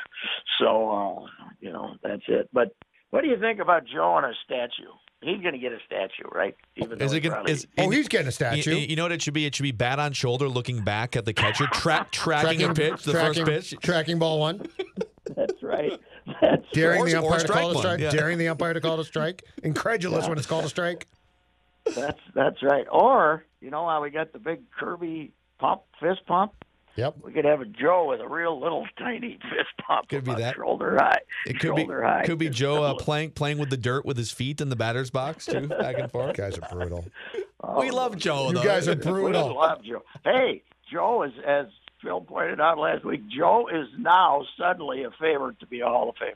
[0.58, 2.50] So, uh, you know, that's it.
[2.52, 2.74] But
[3.10, 4.90] what do you think about Joe and a statue?
[5.22, 6.54] He's going to get a statue, right?
[6.76, 8.74] Even Is though it gonna, probably- is, Oh, he's getting a statue.
[8.76, 9.46] you know what it should be?
[9.46, 13.04] It should be bat on shoulder, looking back at the catcher, tra- tracking, a pitch,
[13.04, 13.80] the tracking, first pitch.
[13.80, 14.66] Tracking ball one.
[15.36, 15.98] That's right.
[16.40, 18.00] That's Daring Or- the umpire to strike call a strike.
[18.00, 18.10] yeah.
[18.10, 19.42] Daring the umpire to call a strike.
[19.62, 21.06] Incredulous when it's called a strike.
[21.94, 22.86] That's that's right.
[22.90, 26.52] Or you know how we got the big Kirby pump, fist pump.
[26.96, 27.16] Yep.
[27.24, 30.08] We could have a Joe with a real little tiny fist pump.
[30.08, 30.54] Could be that.
[30.54, 31.18] shoulder high.
[31.44, 32.22] It could be high.
[32.24, 35.10] could be Joe uh, playing playing with the dirt with his feet in the batter's
[35.10, 36.28] box too, back and forth.
[36.38, 37.04] You guys are brutal.
[37.78, 38.48] we love Joe.
[38.48, 38.62] You though.
[38.62, 39.24] guys are brutal.
[39.24, 39.56] We brutal.
[39.56, 40.02] love Joe.
[40.24, 41.66] Hey, Joe is as
[42.04, 43.22] Phil pointed out last week.
[43.28, 46.34] Joe is now suddenly a favorite to be a Hall of Famer.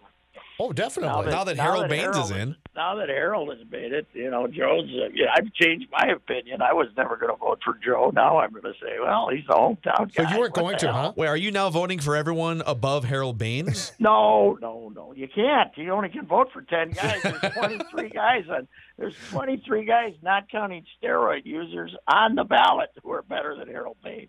[0.60, 1.30] Oh, definitely.
[1.30, 2.56] Now that Harold Baines is in.
[2.74, 4.86] Now that Harold has made it, you know, Joe's.
[4.90, 6.62] Uh, yeah, I've changed my opinion.
[6.62, 8.10] I was never going to vote for Joe.
[8.12, 10.78] Now I'm going to say, well, he's a hometown So you weren't What going the
[10.78, 11.02] to, hell?
[11.02, 11.12] huh?
[11.16, 13.92] Wait, are you now voting for everyone above Harold Baines?
[14.00, 15.12] No, no, no.
[15.14, 15.70] You can't.
[15.76, 17.20] You only can vote for ten guys.
[17.22, 18.66] There's 23 guys on.
[18.96, 23.96] There's 23 guys, not counting steroid users, on the ballot who are better than Harold
[24.02, 24.28] Baines.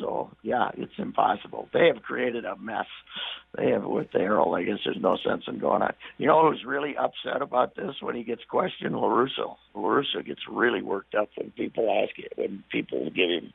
[0.00, 1.68] So yeah, it's impossible.
[1.72, 2.86] They have created a mess.
[3.56, 4.56] They have with Harold.
[4.56, 5.92] I guess there's no sense in going on.
[6.18, 8.96] You know who's really upset about this when he gets questioned?
[8.96, 9.56] La Russa.
[9.74, 13.52] Larusso gets really worked up when people ask it, when people give him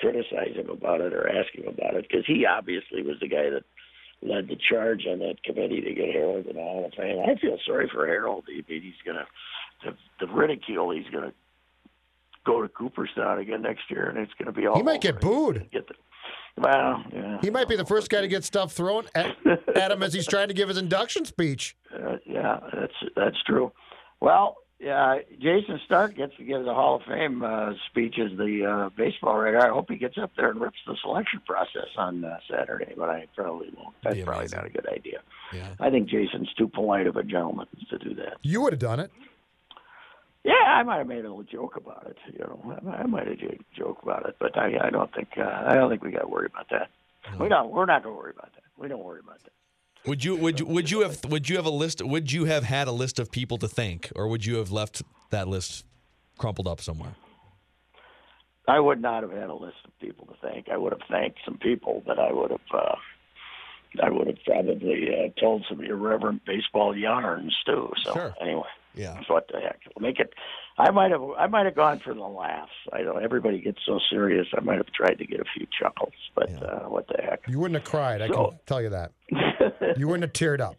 [0.00, 3.48] criticize him about it or ask him about it, because he obviously was the guy
[3.48, 3.64] that
[4.22, 7.18] led the charge on that committee to get Harold in the Hall of Fame.
[7.20, 8.44] I feel sorry for Harold.
[8.48, 9.26] I mean, he's gonna
[9.84, 11.32] the, the ridicule he's gonna
[12.46, 14.76] go to Cooperstown again next year, and it's gonna be all.
[14.76, 15.68] He might get booed.
[15.72, 15.94] Get the,
[16.58, 19.36] well, yeah, He might be the first guy to get stuff thrown at,
[19.74, 21.76] at him as he's trying to give his induction speech.
[21.92, 23.72] uh, yeah, that's that's true.
[24.20, 28.64] Well, yeah, Jayson Stark gets to give the Hall of Fame uh, speech as the
[28.64, 29.58] uh, baseball writer.
[29.58, 33.08] I hope he gets up there and rips the selection process on uh, Saturday, but
[33.08, 33.94] I probably won't.
[34.02, 35.20] That's probably not a good idea.
[35.54, 35.68] Yeah.
[35.80, 38.36] I think Jason's too polite of a gentleman to do that.
[38.42, 39.10] You would have done it.
[40.46, 42.16] Yeah, I might have made a little joke about it.
[42.32, 45.30] You know, I, I might have j- joke about it, but I, I don't think
[45.36, 46.88] uh, I don't think we got to worry about that.
[47.40, 47.72] We don't.
[47.72, 48.62] We're not going to worry about that.
[48.78, 49.50] We don't worry about that.
[50.08, 52.00] Would you would you, would you have would you have a list?
[52.00, 55.02] Would you have had a list of people to thank, or would you have left
[55.30, 55.84] that list
[56.38, 57.16] crumpled up somewhere?
[58.68, 60.68] I would not have had a list of people to thank.
[60.68, 62.60] I would have thanked some people, but I would have.
[62.72, 62.94] Uh,
[64.00, 67.90] I would have probably uh, told some irreverent baseball yarns too.
[68.04, 68.34] So Sure.
[68.40, 69.20] anyway, Yeah.
[69.28, 69.80] what the heck?
[70.00, 70.32] Make it.
[70.78, 71.22] I might have.
[71.38, 72.72] I might have gone for the laughs.
[72.92, 74.46] I know everybody gets so serious.
[74.56, 77.40] I might have tried to get a few chuckles, but uh, what the heck?
[77.48, 78.20] You wouldn't have cried.
[78.22, 79.12] I So- can tell you that.
[79.98, 80.76] you wouldn't have teared up.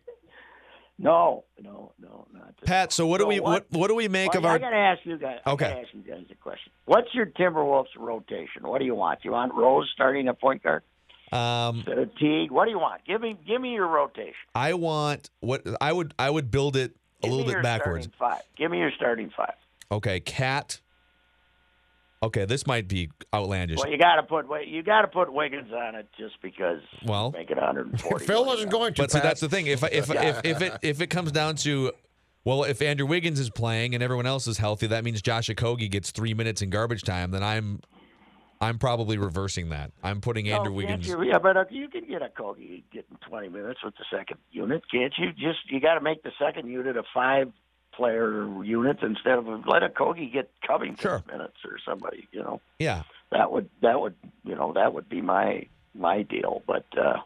[0.99, 2.55] No, no, no, not.
[2.65, 4.59] Pat, so what do we what what do we make Well, of I our?
[4.59, 5.37] got to ask you guys.
[5.45, 5.69] Okay.
[5.69, 6.71] gotta ask you guys a question.
[6.85, 8.63] What's your Timberwolves rotation?
[8.63, 9.19] What do you want?
[9.23, 10.81] You want Rose starting at point guard
[11.31, 12.49] Um, instead of Teague?
[12.49, 13.05] What do you want?
[13.05, 14.33] Give me, give me your rotation.
[14.55, 17.63] I want what I would I would build it a Give little me bit your
[17.63, 18.09] backwards.
[18.15, 18.43] starting Five.
[18.57, 19.53] Give me your starting five.
[19.91, 20.79] Okay, cat.
[22.23, 23.77] Okay, this might be outlandish.
[23.77, 26.81] Well, you got to put you got to put Wiggins on it just because.
[27.05, 28.25] Well, make it 140.
[28.25, 29.03] Phil wasn't going to.
[29.03, 29.23] But see, Pat.
[29.23, 29.67] that's the thing.
[29.67, 31.91] If if if if it if it comes down to,
[32.43, 35.91] well, if Andrew Wiggins is playing and everyone else is healthy, that means Josh Okogie
[35.91, 37.29] gets three minutes in garbage time.
[37.31, 37.81] Then I'm,
[38.59, 39.91] I'm probably reversing that.
[40.03, 41.07] I'm putting Andrew Oh, Wiggins.
[41.07, 45.13] You, yeah, but you can get Okogie getting 20 minutes with the second unit, can't
[45.17, 45.31] you?
[45.31, 47.51] Just you got to make the second unit a five
[47.93, 52.27] player unit instead of let Okogie get Covington minutes or somebody.
[52.31, 53.03] You know Yeah.
[53.31, 56.61] that would that would you know that would be my my deal.
[56.67, 57.17] But uh,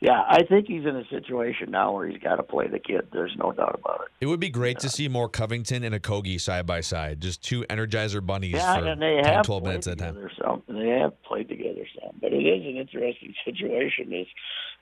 [0.00, 3.08] yeah, I think he's in a situation now where he's got to play the kid.
[3.12, 4.08] There's no doubt about it.
[4.20, 7.62] It would be great to see more Covington and Okogie side by side, just two
[7.70, 10.14] Energizer bunnies Yeah, for and they 10, have 12 played minutes at a time.
[10.14, 10.62] together some.
[10.68, 14.12] They have played together some, but it is an interesting situation.
[14.12, 14.26] Is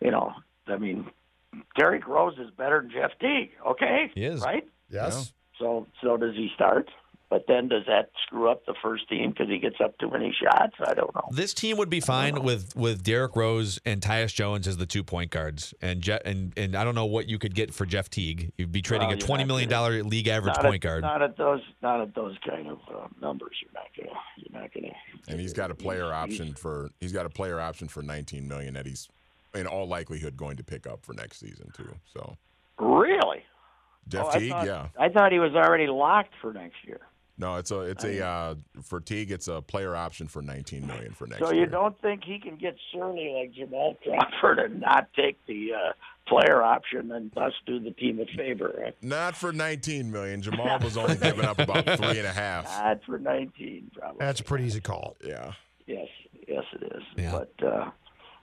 [0.00, 0.32] you know,
[0.66, 1.06] I mean,
[1.78, 3.50] Derrick Rose is better than Jeff Teague.
[3.66, 4.42] Okay, He is.
[4.42, 4.66] right.
[4.90, 5.32] Yes.
[5.58, 6.90] So so does he start?
[7.28, 10.32] But then does that screw up the first team because he gets up too many
[10.40, 10.74] shots?
[10.86, 11.22] I don't know.
[11.32, 15.02] This team would be fine with with Derrick Rose and Tyus Jones as the two
[15.02, 18.08] point guards, and Je- and and I don't know what you could get for Jeff
[18.08, 18.52] Teague.
[18.56, 20.80] You'd be trading Well, a you're twenty not million dollar league average Not point at,
[20.82, 21.02] guard.
[21.02, 21.62] Not at those.
[21.82, 23.56] Not at those kind of uh, numbers.
[23.60, 24.20] You're not gonna.
[24.36, 24.94] You're not gonna.
[25.28, 28.74] And he's got a player option for he's got a player option for 19 million
[28.74, 29.08] that he's
[29.52, 31.92] in all likelihood going to pick up for next season too.
[32.14, 32.36] So
[32.78, 33.42] Really?
[34.08, 34.86] Jeff Oh, I Teague, thought- yeah.
[35.00, 37.00] I thought he was already locked for next year.
[37.38, 41.12] No, it's a it's a uh, for Teague it's a player option for 19 million
[41.12, 41.64] for next So year.
[41.64, 45.92] you don't think he can get surly like Jamal Crawford and not take the uh,
[46.26, 48.74] player option and thus do the team a favor?
[48.78, 48.96] Right?
[49.02, 50.40] Not for 19 million.
[50.40, 52.64] Jamal was only giving up about three and a half.
[52.64, 54.16] Not for 19, probably.
[54.18, 55.16] That's a pretty easy call.
[55.22, 55.52] Yeah.
[55.86, 56.08] Yes,
[56.48, 57.30] yes, it is.
[57.30, 57.90] But uh,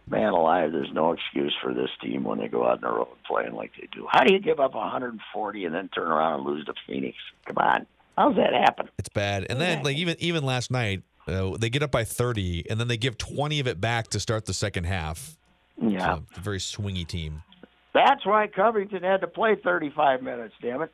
[0.07, 3.07] man alive, there's no excuse for this team when they go out on the road
[3.27, 4.07] playing like they do.
[4.11, 7.17] How do you give up 140 and then turn around and lose to Phoenix?
[7.45, 7.85] Come on,
[8.18, 8.89] how's that happen?
[8.97, 9.45] It's bad.
[9.49, 12.88] And then like even even last night, uh, they get up by thirty, and then
[12.88, 15.38] they give twenty of it back to start the second half.
[15.82, 16.16] Yeah.
[16.16, 17.43] So it's a very swingy team.
[17.93, 20.55] That's why Covington had to play 35 minutes.
[20.61, 20.91] Damn it.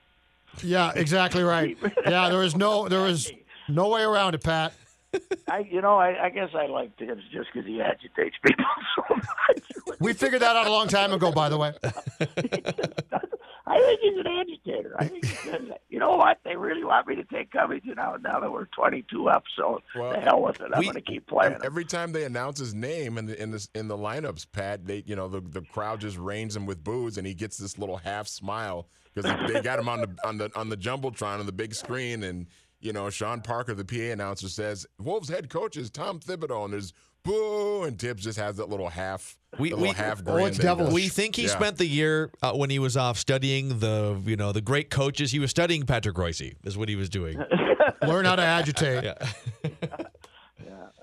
[0.61, 1.77] Yeah, exactly right.
[2.05, 3.31] Yeah, there was no there was
[3.67, 4.73] no way around it, Pat.
[5.47, 9.15] I, you know, I, I guess I like Thibs just because he agitates people so
[9.15, 9.63] much.
[9.99, 11.73] We figured that out a long time ago, by the way.
[11.83, 14.95] I think he's an agitator.
[14.97, 15.61] I think he does.
[15.89, 16.39] You know what?
[16.45, 19.43] They really want me to take Covington out now that we're 22 up.
[19.57, 20.71] So the hell with it.
[20.73, 21.53] I'm going to keep playing.
[21.53, 21.61] him.
[21.63, 25.03] Every time they announce his name in the in the in the lineups, Pat, they
[25.05, 27.97] you know the the crowd just rains him with boos, and he gets this little
[27.97, 31.51] half smile because they got him on the on the on the jumbotron on the
[31.51, 32.47] big screen, and
[32.81, 36.73] you know Sean Parker, the PA announcer, says Wolves head coach is Tom Thibodeau, and
[36.73, 40.53] there's boo, and Thibs just has that little half We the we, little half grin.
[40.53, 40.93] that he does.
[40.93, 41.49] we think he Yeah.
[41.49, 45.31] spent the year uh, when he was off studying the you know the great coaches.
[45.31, 46.55] He was studying Patrick Reusse.
[46.63, 47.37] Is what he was doing.
[48.07, 49.03] Learn how to agitate.
[49.03, 49.15] Yeah.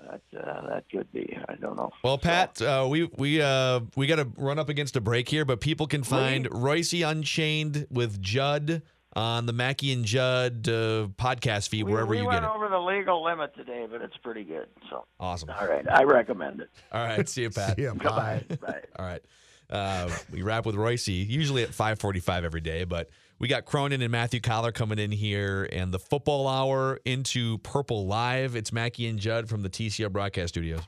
[0.09, 1.37] That, uh, that could be.
[1.49, 1.91] I don't know.
[2.03, 5.43] Well, Pat, uh, we we uh, we got to run up against a break here,
[5.43, 8.83] but people can find Reusse Unchained with Judd
[9.17, 12.41] on the Mackey and Judd uh, podcast feed We, wherever we you get it.
[12.41, 14.67] We went over the legal limit today, but it's pretty good.
[14.91, 15.49] So Awesome.
[15.49, 16.69] all right, I recommend it.
[16.91, 17.75] All right, see you, Pat.
[17.77, 18.43] See ya, bye.
[18.61, 18.81] Bye.
[18.97, 19.21] All right.
[19.69, 23.09] Uh, we wrap with Reusse, usually at 545 every day, but
[23.39, 28.05] we got Cronin and Matthew Coller coming in here and the football hour into Purple
[28.05, 28.55] Live.
[28.55, 30.81] It's Mackey and Judd from the TCL Broadcast Studios.